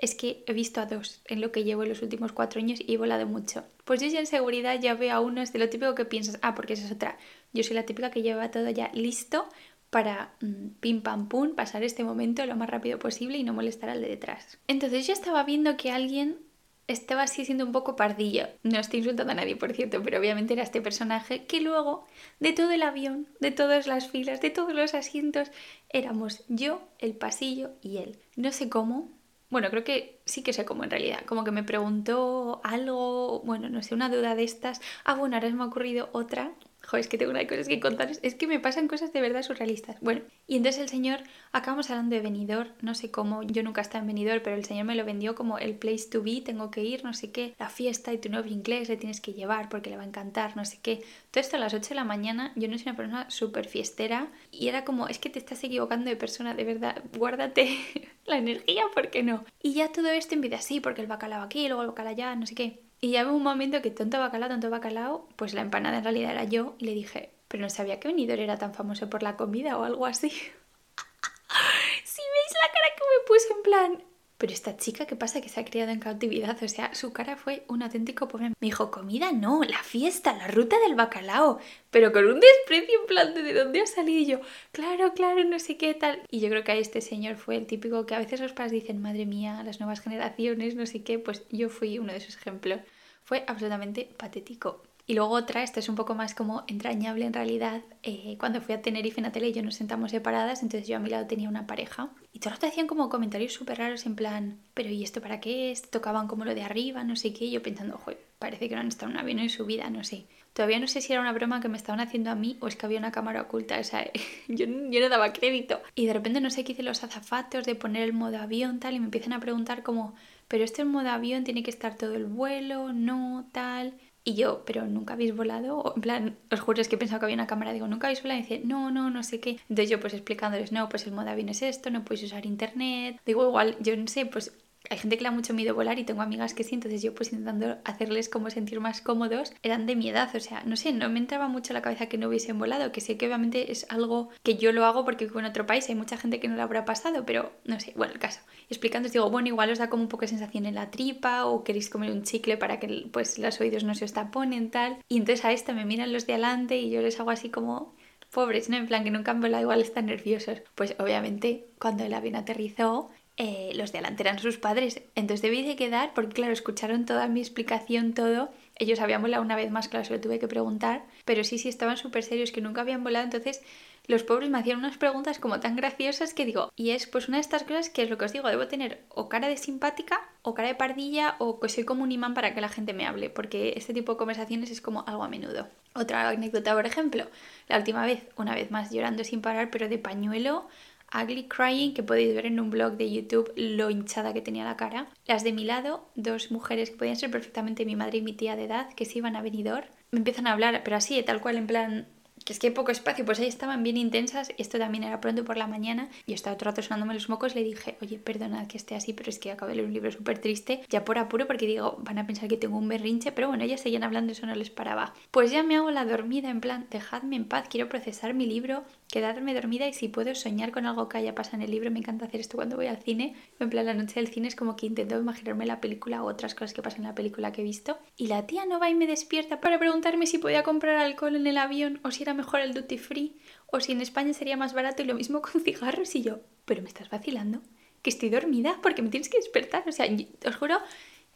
es 0.00 0.14
que 0.14 0.42
he 0.46 0.52
visto 0.54 0.80
a 0.80 0.86
dos 0.86 1.20
en 1.26 1.40
lo 1.42 1.52
que 1.52 1.62
llevo 1.62 1.82
en 1.82 1.90
los 1.90 2.00
últimos 2.00 2.32
cuatro 2.32 2.58
años 2.58 2.80
y 2.84 2.94
he 2.94 2.98
volado 2.98 3.26
mucho. 3.26 3.64
Pues 3.84 4.00
yo 4.00 4.08
ya 4.08 4.18
en 4.18 4.26
seguridad 4.26 4.80
ya 4.80 4.94
veo 4.94 5.14
a 5.14 5.20
uno, 5.20 5.42
es 5.42 5.52
de 5.52 5.58
lo 5.58 5.68
típico 5.68 5.94
que 5.94 6.06
piensas, 6.06 6.38
ah, 6.40 6.54
porque 6.54 6.72
esa 6.72 6.86
es 6.86 6.92
otra. 6.92 7.18
Yo 7.52 7.62
soy 7.62 7.74
la 7.76 7.84
típica 7.84 8.10
que 8.10 8.22
lleva 8.22 8.50
todo 8.50 8.70
ya 8.70 8.90
listo 8.94 9.46
para 9.90 10.32
mm, 10.40 10.66
pim 10.80 11.02
pam 11.02 11.28
pum 11.28 11.54
pasar 11.54 11.82
este 11.82 12.02
momento 12.02 12.46
lo 12.46 12.56
más 12.56 12.70
rápido 12.70 12.98
posible 12.98 13.36
y 13.36 13.44
no 13.44 13.52
molestar 13.52 13.90
al 13.90 14.00
de 14.00 14.08
detrás. 14.08 14.58
Entonces 14.68 15.06
yo 15.06 15.12
estaba 15.12 15.44
viendo 15.44 15.76
que 15.76 15.90
alguien 15.90 16.38
estaba 16.86 17.22
así 17.22 17.44
siendo 17.44 17.64
un 17.64 17.72
poco 17.72 17.94
pardillo. 17.94 18.48
No 18.62 18.80
estoy 18.80 19.00
insultando 19.00 19.32
a 19.32 19.36
nadie, 19.36 19.54
por 19.54 19.72
cierto, 19.74 20.02
pero 20.02 20.18
obviamente 20.18 20.54
era 20.54 20.62
este 20.62 20.80
personaje 20.80 21.44
que 21.44 21.60
luego, 21.60 22.06
de 22.40 22.52
todo 22.52 22.70
el 22.72 22.82
avión, 22.82 23.28
de 23.38 23.50
todas 23.50 23.86
las 23.86 24.08
filas, 24.08 24.40
de 24.40 24.50
todos 24.50 24.74
los 24.74 24.94
asientos, 24.94 25.50
éramos 25.90 26.42
yo, 26.48 26.82
el 26.98 27.14
pasillo 27.14 27.70
y 27.82 27.98
él. 27.98 28.18
No 28.34 28.50
sé 28.50 28.68
cómo. 28.68 29.19
Bueno, 29.50 29.68
creo 29.70 29.84
que 29.84 30.22
sí 30.26 30.42
que 30.42 30.52
sé 30.52 30.64
cómo 30.64 30.84
en 30.84 30.90
realidad. 30.90 31.24
Como 31.26 31.44
que 31.44 31.50
me 31.50 31.64
preguntó 31.64 32.60
algo, 32.64 33.40
bueno, 33.42 33.68
no 33.68 33.82
sé, 33.82 33.94
una 33.94 34.08
duda 34.08 34.34
de 34.36 34.44
estas. 34.44 34.80
Ah, 35.04 35.14
bueno, 35.14 35.36
ahora 35.36 35.50
me 35.50 35.62
ha 35.64 35.66
ocurrido 35.66 36.08
otra 36.12 36.52
Joder, 36.82 37.00
es 37.00 37.08
que 37.08 37.18
tengo 37.18 37.30
una 37.30 37.46
cosas 37.46 37.68
que 37.68 37.78
contarles. 37.78 38.20
Es 38.22 38.34
que 38.34 38.46
me 38.46 38.58
pasan 38.58 38.88
cosas 38.88 39.12
de 39.12 39.20
verdad 39.20 39.42
surrealistas. 39.42 39.96
Bueno, 40.00 40.22
y 40.46 40.56
entonces 40.56 40.82
el 40.82 40.88
señor, 40.88 41.20
acabamos 41.52 41.90
hablando 41.90 42.16
de 42.16 42.22
venidor, 42.22 42.68
no 42.80 42.94
sé 42.94 43.10
cómo, 43.10 43.42
yo 43.42 43.62
nunca 43.62 43.80
estaba 43.80 44.00
en 44.00 44.08
venidor, 44.08 44.42
pero 44.42 44.56
el 44.56 44.64
señor 44.64 44.86
me 44.86 44.94
lo 44.94 45.04
vendió 45.04 45.34
como 45.34 45.58
el 45.58 45.74
place 45.74 46.08
to 46.10 46.22
be, 46.22 46.40
tengo 46.40 46.70
que 46.70 46.82
ir, 46.82 47.04
no 47.04 47.12
sé 47.14 47.30
qué, 47.30 47.54
la 47.58 47.68
fiesta 47.68 48.12
y 48.12 48.18
tu 48.18 48.28
nuevo 48.28 48.48
inglés 48.48 48.88
le 48.88 48.96
tienes 48.96 49.20
que 49.20 49.34
llevar 49.34 49.68
porque 49.68 49.90
le 49.90 49.96
va 49.96 50.02
a 50.02 50.06
encantar, 50.06 50.56
no 50.56 50.64
sé 50.64 50.78
qué. 50.82 51.02
Todo 51.30 51.40
esto 51.42 51.56
a 51.56 51.60
las 51.60 51.74
8 51.74 51.90
de 51.90 51.94
la 51.96 52.04
mañana, 52.04 52.52
yo 52.56 52.68
no 52.68 52.76
soy 52.78 52.88
una 52.88 52.96
persona 52.96 53.30
súper 53.30 53.66
fiestera 53.66 54.28
y 54.50 54.68
era 54.68 54.84
como, 54.84 55.06
es 55.08 55.18
que 55.18 55.30
te 55.30 55.38
estás 55.38 55.62
equivocando 55.62 56.10
de 56.10 56.16
persona, 56.16 56.54
de 56.54 56.64
verdad, 56.64 57.02
guárdate 57.16 57.78
la 58.26 58.38
energía, 58.38 58.84
¿por 58.94 59.10
qué 59.10 59.22
no? 59.22 59.44
Y 59.62 59.74
ya 59.74 59.92
todo 59.92 60.08
esto 60.08 60.34
en 60.34 60.40
vida 60.40 60.56
así, 60.56 60.80
porque 60.80 61.02
el 61.02 61.06
bacalao 61.06 61.42
aquí, 61.42 61.68
luego 61.68 61.82
el 61.82 61.88
bacalao 61.88 62.12
allá, 62.12 62.34
no 62.34 62.46
sé 62.46 62.54
qué. 62.54 62.89
Y 63.00 63.12
ya 63.12 63.26
hubo 63.26 63.36
un 63.36 63.42
momento 63.42 63.80
que 63.80 63.90
tonto 63.90 64.18
bacalao, 64.18 64.50
tonto 64.50 64.70
bacalao, 64.70 65.28
pues 65.36 65.54
la 65.54 65.62
empanada 65.62 65.98
en 65.98 66.04
realidad 66.04 66.32
era 66.32 66.44
yo 66.44 66.74
y 66.78 66.84
le 66.84 66.94
dije, 66.94 67.30
pero 67.48 67.62
no 67.62 67.70
sabía 67.70 67.98
que 67.98 68.08
Venidor 68.08 68.38
era 68.38 68.58
tan 68.58 68.74
famoso 68.74 69.08
por 69.08 69.22
la 69.22 69.36
comida 69.36 69.78
o 69.78 69.84
algo 69.84 70.06
así. 70.06 70.28
si 72.04 72.22
veis 72.22 72.52
la 72.62 72.72
cara 72.72 72.94
que 72.96 73.02
me 73.02 73.26
puso 73.26 73.56
en 73.56 73.62
plan, 73.62 74.04
pero 74.40 74.54
esta 74.54 74.78
chica, 74.78 75.04
¿qué 75.04 75.16
pasa? 75.16 75.42
Que 75.42 75.50
se 75.50 75.60
ha 75.60 75.66
criado 75.66 75.90
en 75.90 76.00
cautividad. 76.00 76.56
O 76.62 76.68
sea, 76.68 76.94
su 76.94 77.12
cara 77.12 77.36
fue 77.36 77.62
un 77.68 77.82
auténtico 77.82 78.26
poema. 78.26 78.54
Me 78.58 78.68
dijo, 78.68 78.90
comida 78.90 79.32
no, 79.32 79.62
la 79.64 79.82
fiesta, 79.82 80.32
la 80.34 80.48
ruta 80.48 80.80
del 80.80 80.94
bacalao. 80.94 81.58
Pero 81.90 82.10
con 82.10 82.24
un 82.24 82.40
desprecio 82.40 83.00
en 83.02 83.06
plan 83.06 83.34
de, 83.34 83.52
dónde 83.52 83.82
ha 83.82 83.86
salido. 83.86 84.18
Y 84.18 84.24
yo, 84.24 84.40
claro, 84.72 85.12
claro, 85.12 85.44
no 85.44 85.58
sé 85.58 85.76
qué 85.76 85.92
tal. 85.92 86.22
Y 86.30 86.40
yo 86.40 86.48
creo 86.48 86.64
que 86.64 86.72
a 86.72 86.76
este 86.76 87.02
señor 87.02 87.36
fue 87.36 87.56
el 87.56 87.66
típico 87.66 88.06
que 88.06 88.14
a 88.14 88.18
veces 88.18 88.40
los 88.40 88.54
padres 88.54 88.72
dicen, 88.72 89.02
madre 89.02 89.26
mía, 89.26 89.62
las 89.62 89.78
nuevas 89.78 90.00
generaciones, 90.00 90.74
no 90.74 90.86
sé 90.86 91.02
qué. 91.02 91.18
Pues 91.18 91.44
yo 91.50 91.68
fui 91.68 91.98
uno 91.98 92.12
de 92.12 92.18
esos 92.18 92.36
ejemplos. 92.36 92.80
Fue 93.22 93.44
absolutamente 93.46 94.08
patético. 94.16 94.82
Y 95.06 95.14
luego 95.14 95.34
otra, 95.34 95.62
esta 95.62 95.80
es 95.80 95.88
un 95.88 95.96
poco 95.96 96.14
más 96.14 96.34
como 96.34 96.64
entrañable 96.66 97.24
en 97.24 97.32
realidad. 97.32 97.82
Eh, 98.02 98.36
cuando 98.38 98.60
fui 98.60 98.74
a 98.74 98.82
Tenerife 98.82 99.20
tele 99.30 99.48
y 99.48 99.52
yo 99.52 99.62
nos 99.62 99.74
sentamos 99.74 100.10
separadas, 100.10 100.62
entonces 100.62 100.88
yo 100.88 100.96
a 100.96 101.00
mi 101.00 101.10
lado 101.10 101.26
tenía 101.26 101.48
una 101.48 101.66
pareja. 101.66 102.10
Y 102.32 102.38
todos 102.38 102.58
te 102.58 102.66
hacían 102.66 102.86
como 102.86 103.08
comentarios 103.08 103.52
súper 103.52 103.78
raros 103.78 104.06
en 104.06 104.16
plan, 104.16 104.60
pero 104.74 104.90
¿y 104.90 105.02
esto 105.02 105.20
para 105.20 105.40
qué 105.40 105.72
es? 105.72 105.90
Tocaban 105.90 106.28
como 106.28 106.44
lo 106.44 106.54
de 106.54 106.62
arriba, 106.62 107.04
no 107.04 107.16
sé 107.16 107.32
qué. 107.32 107.46
Y 107.46 107.50
yo 107.50 107.62
pensando, 107.62 107.96
ojo, 107.96 108.12
parece 108.38 108.68
que 108.68 108.74
no 108.74 108.80
han 108.80 108.88
estado 108.88 109.10
en 109.10 109.16
un 109.16 109.22
avión 109.22 109.38
en 109.40 109.50
su 109.50 109.66
vida, 109.66 109.90
no 109.90 110.04
sé. 110.04 110.26
Todavía 110.52 110.80
no 110.80 110.88
sé 110.88 111.00
si 111.00 111.12
era 111.12 111.22
una 111.22 111.32
broma 111.32 111.60
que 111.60 111.68
me 111.68 111.76
estaban 111.76 112.00
haciendo 112.00 112.30
a 112.30 112.34
mí 112.34 112.56
o 112.60 112.66
es 112.66 112.74
que 112.76 112.86
había 112.86 112.98
una 112.98 113.12
cámara 113.12 113.42
oculta. 113.42 113.78
O 113.78 113.84
sea, 113.84 114.10
yo, 114.48 114.66
yo 114.66 115.00
no 115.00 115.08
daba 115.08 115.32
crédito. 115.32 115.80
Y 115.94 116.06
de 116.06 116.12
repente 116.12 116.40
no 116.40 116.50
sé 116.50 116.64
qué 116.64 116.72
hice 116.72 116.82
los 116.82 117.04
azafatos 117.04 117.64
de 117.64 117.74
poner 117.74 118.02
el 118.02 118.12
modo 118.12 118.38
avión 118.38 118.80
tal 118.80 118.94
y 118.94 119.00
me 119.00 119.06
empiezan 119.06 119.32
a 119.32 119.40
preguntar 119.40 119.82
como, 119.82 120.14
pero 120.48 120.64
este 120.64 120.84
modo 120.84 121.08
avión 121.10 121.44
tiene 121.44 121.62
que 121.62 121.70
estar 121.70 121.96
todo 121.96 122.14
el 122.14 122.26
vuelo, 122.26 122.92
no, 122.92 123.48
tal. 123.52 123.94
Y 124.24 124.34
yo, 124.34 124.64
pero 124.66 124.86
nunca 124.86 125.14
habéis 125.14 125.34
volado, 125.34 125.94
en 125.96 126.02
plan, 126.02 126.38
os 126.50 126.60
juro 126.60 126.80
es 126.80 126.88
que 126.88 126.96
he 126.96 126.98
pensado 126.98 127.20
que 127.20 127.24
había 127.26 127.34
una 127.36 127.46
cámara, 127.46 127.72
digo, 127.72 127.88
nunca 127.88 128.06
habéis 128.06 128.22
volado, 128.22 128.40
y 128.40 128.42
dice, 128.42 128.60
no, 128.64 128.90
no, 128.90 129.10
no 129.10 129.22
sé 129.22 129.40
qué. 129.40 129.52
Entonces 129.68 129.88
yo 129.90 129.98
pues 130.00 130.12
explicándoles, 130.14 130.72
no, 130.72 130.88
pues 130.90 131.06
el 131.06 131.12
modo 131.12 131.30
avión 131.30 131.48
es 131.48 131.62
esto, 131.62 131.90
no 131.90 132.04
puedes 132.04 132.24
usar 132.24 132.44
internet. 132.46 133.20
Digo, 133.24 133.46
igual, 133.46 133.76
yo 133.80 133.96
no 133.96 134.06
sé, 134.08 134.26
pues 134.26 134.52
hay 134.90 134.98
gente 134.98 135.16
que 135.16 135.22
le 135.22 135.30
da 135.30 135.34
mucho 135.34 135.54
miedo 135.54 135.74
volar 135.74 135.98
y 136.00 136.04
tengo 136.04 136.20
amigas 136.20 136.52
que 136.52 136.64
sí, 136.64 136.74
entonces 136.74 137.00
yo 137.00 137.14
pues 137.14 137.32
intentando 137.32 137.78
hacerles 137.84 138.28
como 138.28 138.50
sentir 138.50 138.80
más 138.80 139.00
cómodos, 139.00 139.52
eran 139.62 139.86
de 139.86 139.94
mi 139.94 140.08
edad, 140.08 140.28
o 140.34 140.40
sea, 140.40 140.62
no 140.66 140.76
sé, 140.76 140.92
no 140.92 141.08
me 141.08 141.20
entraba 141.20 141.46
mucho 141.46 141.72
la 141.72 141.80
cabeza 141.80 142.06
que 142.06 142.18
no 142.18 142.28
hubiesen 142.28 142.58
volado, 142.58 142.90
que 142.90 143.00
sé 143.00 143.16
que 143.16 143.26
obviamente 143.26 143.70
es 143.70 143.86
algo 143.88 144.30
que 144.42 144.56
yo 144.56 144.72
lo 144.72 144.84
hago 144.84 145.04
porque 145.04 145.26
vivo 145.26 145.38
en 145.38 145.46
otro 145.46 145.64
país, 145.64 145.88
hay 145.88 145.94
mucha 145.94 146.16
gente 146.16 146.40
que 146.40 146.48
no 146.48 146.56
lo 146.56 146.62
habrá 146.62 146.84
pasado, 146.84 147.24
pero 147.24 147.52
no 147.64 147.78
sé, 147.78 147.92
bueno, 147.96 148.12
el 148.12 148.18
caso. 148.18 148.40
Explicando, 148.68 149.06
os 149.06 149.12
digo, 149.12 149.30
bueno, 149.30 149.48
igual 149.48 149.70
os 149.70 149.78
da 149.78 149.88
como 149.88 150.02
un 150.02 150.08
poco 150.08 150.22
de 150.22 150.28
sensación 150.28 150.66
en 150.66 150.74
la 150.74 150.90
tripa 150.90 151.46
o 151.46 151.62
queréis 151.62 151.88
comer 151.88 152.10
un 152.10 152.24
chicle 152.24 152.56
para 152.56 152.80
que 152.80 153.08
pues 153.12 153.38
los 153.38 153.60
oídos 153.60 153.84
no 153.84 153.94
se 153.94 154.04
os 154.04 154.12
taponen, 154.12 154.70
tal. 154.70 154.98
Y 155.08 155.18
entonces 155.18 155.44
a 155.44 155.52
esto 155.52 155.72
me 155.72 155.84
miran 155.84 156.12
los 156.12 156.26
de 156.26 156.34
adelante 156.34 156.78
y 156.78 156.90
yo 156.90 157.00
les 157.00 157.18
hago 157.20 157.30
así 157.30 157.50
como 157.50 157.94
pobres, 158.30 158.68
¿no? 158.68 158.76
En 158.76 158.86
plan 158.86 159.04
que 159.04 159.10
nunca 159.10 159.32
han 159.32 159.40
volado, 159.40 159.62
igual 159.62 159.80
están 159.80 160.06
nerviosos. 160.06 160.62
Pues 160.74 160.94
obviamente 160.98 161.66
cuando 161.78 162.04
el 162.04 162.14
avión 162.14 162.36
aterrizó, 162.36 163.10
eh, 163.42 163.72
los 163.74 163.90
de 163.90 164.00
eran 164.18 164.38
sus 164.38 164.58
padres. 164.58 165.00
Entonces 165.14 165.40
debí 165.40 165.62
de 165.62 165.74
quedar, 165.74 166.12
porque 166.12 166.34
claro, 166.34 166.52
escucharon 166.52 167.06
toda 167.06 167.26
mi 167.26 167.40
explicación, 167.40 168.12
todo. 168.12 168.50
Ellos 168.76 169.00
habían 169.00 169.22
volado 169.22 169.42
una 169.42 169.56
vez 169.56 169.70
más, 169.70 169.88
claro, 169.88 170.04
se 170.04 170.12
lo 170.12 170.20
tuve 170.20 170.38
que 170.38 170.46
preguntar. 170.46 171.06
Pero 171.24 171.42
sí, 171.42 171.56
sí, 171.58 171.70
estaban 171.70 171.96
súper 171.96 172.22
serios, 172.22 172.52
que 172.52 172.60
nunca 172.60 172.82
habían 172.82 173.02
volado. 173.02 173.24
Entonces 173.24 173.62
los 174.06 174.24
pobres 174.24 174.50
me 174.50 174.58
hacían 174.58 174.78
unas 174.78 174.98
preguntas 174.98 175.38
como 175.38 175.58
tan 175.58 175.74
graciosas 175.74 176.34
que 176.34 176.44
digo, 176.44 176.70
y 176.76 176.90
es 176.90 177.06
pues 177.06 177.28
una 177.28 177.38
de 177.38 177.42
estas 177.42 177.62
cosas 177.62 177.88
que 177.88 178.02
es 178.02 178.10
lo 178.10 178.18
que 178.18 178.26
os 178.26 178.32
digo, 178.32 178.48
debo 178.48 178.66
tener 178.66 179.04
o 179.08 179.28
cara 179.28 179.48
de 179.48 179.56
simpática, 179.56 180.20
o 180.42 180.52
cara 180.52 180.68
de 180.68 180.74
pardilla, 180.74 181.36
o 181.38 181.60
que 181.60 181.68
soy 181.70 181.84
como 181.84 182.02
un 182.02 182.12
imán 182.12 182.34
para 182.34 182.52
que 182.52 182.60
la 182.60 182.68
gente 182.68 182.92
me 182.92 183.06
hable, 183.06 183.30
porque 183.30 183.72
este 183.76 183.94
tipo 183.94 184.12
de 184.12 184.18
conversaciones 184.18 184.70
es 184.70 184.80
como 184.80 185.04
algo 185.06 185.22
a 185.22 185.28
menudo. 185.28 185.68
Otra 185.94 186.28
anécdota, 186.28 186.74
por 186.74 186.86
ejemplo, 186.86 187.26
la 187.68 187.78
última 187.78 188.04
vez, 188.04 188.26
una 188.36 188.54
vez 188.54 188.70
más 188.70 188.90
llorando 188.90 189.24
sin 189.24 189.40
parar, 189.40 189.70
pero 189.70 189.88
de 189.88 189.98
pañuelo, 189.98 190.68
Ugly 191.12 191.48
Crying, 191.48 191.94
que 191.94 192.02
podéis 192.02 192.34
ver 192.34 192.46
en 192.46 192.60
un 192.60 192.70
blog 192.70 192.96
de 192.96 193.10
YouTube 193.10 193.52
lo 193.56 193.90
hinchada 193.90 194.32
que 194.32 194.40
tenía 194.40 194.64
la 194.64 194.76
cara. 194.76 195.08
Las 195.26 195.44
de 195.44 195.52
mi 195.52 195.64
lado, 195.64 196.08
dos 196.14 196.50
mujeres 196.50 196.90
que 196.90 196.96
podían 196.96 197.16
ser 197.16 197.30
perfectamente 197.30 197.84
mi 197.84 197.96
madre 197.96 198.18
y 198.18 198.22
mi 198.22 198.32
tía 198.32 198.56
de 198.56 198.64
edad, 198.64 198.92
que 198.94 199.04
se 199.04 199.18
iban 199.18 199.36
a 199.36 199.42
venidor, 199.42 199.86
me 200.10 200.18
empiezan 200.18 200.46
a 200.46 200.52
hablar, 200.52 200.82
pero 200.84 200.96
así, 200.96 201.22
tal 201.22 201.40
cual, 201.40 201.56
en 201.56 201.66
plan, 201.66 202.08
es 202.52 202.58
que 202.58 202.68
hay 202.68 202.72
poco 202.72 202.90
espacio, 202.90 203.24
pues 203.24 203.38
ahí 203.40 203.46
estaban 203.46 203.82
bien 203.82 203.96
intensas, 203.96 204.52
esto 204.58 204.78
también 204.78 205.04
era 205.04 205.20
pronto 205.20 205.44
por 205.44 205.56
la 205.56 205.66
mañana, 205.66 206.08
y 206.26 206.32
estaba 206.32 206.54
otro 206.54 206.70
rato 206.70 206.82
sonándome 206.82 207.14
los 207.14 207.28
mocos, 207.28 207.54
le 207.54 207.62
dije, 207.62 207.96
oye, 208.02 208.18
perdona 208.18 208.66
que 208.68 208.76
esté 208.76 208.94
así, 208.94 209.12
pero 209.12 209.30
es 209.30 209.38
que 209.38 209.50
acabo 209.50 209.68
de 209.68 209.76
leer 209.76 209.86
un 209.86 209.94
libro 209.94 210.10
súper 210.10 210.38
triste, 210.38 210.82
ya 210.88 211.04
por 211.04 211.18
apuro, 211.18 211.46
porque 211.46 211.66
digo, 211.66 211.96
van 212.00 212.18
a 212.18 212.26
pensar 212.26 212.48
que 212.48 212.56
tengo 212.56 212.78
un 212.78 212.88
berrinche, 212.88 213.32
pero 213.32 213.48
bueno, 213.48 213.64
ellas 213.64 213.80
seguían 213.80 214.04
hablando, 214.04 214.32
eso 214.32 214.46
no 214.46 214.54
les 214.54 214.70
paraba. 214.70 215.14
Pues 215.30 215.50
ya 215.50 215.62
me 215.62 215.76
hago 215.76 215.90
la 215.90 216.04
dormida, 216.04 216.50
en 216.50 216.60
plan, 216.60 216.86
dejadme 216.90 217.36
en 217.36 217.44
paz, 217.44 217.66
quiero 217.68 217.88
procesar 217.88 218.34
mi 218.34 218.46
libro, 218.46 218.84
quedarme 219.08 219.54
dormida 219.54 219.88
y 219.88 219.92
si 219.92 220.08
puedo 220.08 220.34
soñar 220.34 220.70
con 220.70 220.86
algo 220.86 221.08
que 221.08 221.18
haya 221.18 221.34
pasado 221.34 221.56
en 221.56 221.62
el 221.62 221.70
libro, 221.70 221.90
me 221.90 221.98
encanta 221.98 222.26
hacer 222.26 222.40
esto 222.40 222.56
cuando 222.56 222.76
voy 222.76 222.86
al 222.86 222.98
cine, 222.98 223.34
en 223.58 223.70
plan, 223.70 223.86
la 223.86 223.94
noche 223.94 224.14
del 224.20 224.28
cine 224.28 224.48
es 224.48 224.56
como 224.56 224.76
que 224.76 224.86
intento 224.86 225.18
imaginarme 225.18 225.66
la 225.66 225.80
película 225.80 226.22
o 226.22 226.26
otras 226.26 226.54
cosas 226.54 226.74
que 226.74 226.82
pasan 226.82 227.00
en 227.00 227.08
la 227.08 227.14
película 227.14 227.52
que 227.52 227.60
he 227.60 227.64
visto, 227.64 227.98
y 228.16 228.28
la 228.28 228.46
tía 228.46 228.66
no 228.66 228.78
va 228.78 228.90
y 228.90 228.94
me 228.94 229.06
despierta 229.06 229.60
para 229.60 229.78
preguntarme 229.78 230.26
si 230.26 230.38
podía 230.38 230.62
comprar 230.62 230.96
alcohol 230.96 231.36
en 231.36 231.46
el 231.46 231.58
avión 231.58 232.00
o 232.02 232.10
si 232.10 232.22
era 232.22 232.34
mejor 232.40 232.60
el 232.60 232.74
duty 232.74 232.98
free 232.98 233.36
o 233.66 233.80
si 233.80 233.92
en 233.92 234.00
España 234.00 234.32
sería 234.32 234.56
más 234.56 234.72
barato 234.72 235.02
y 235.02 235.06
lo 235.06 235.14
mismo 235.14 235.42
con 235.42 235.60
cigarros 235.64 236.14
y 236.14 236.22
yo, 236.22 236.40
pero 236.64 236.82
me 236.82 236.88
estás 236.88 237.10
vacilando, 237.10 237.60
que 238.02 238.10
estoy 238.10 238.30
dormida 238.30 238.78
porque 238.82 239.02
me 239.02 239.10
tienes 239.10 239.28
que 239.28 239.38
despertar, 239.38 239.84
o 239.86 239.92
sea, 239.92 240.06
os 240.46 240.56
juro, 240.56 240.78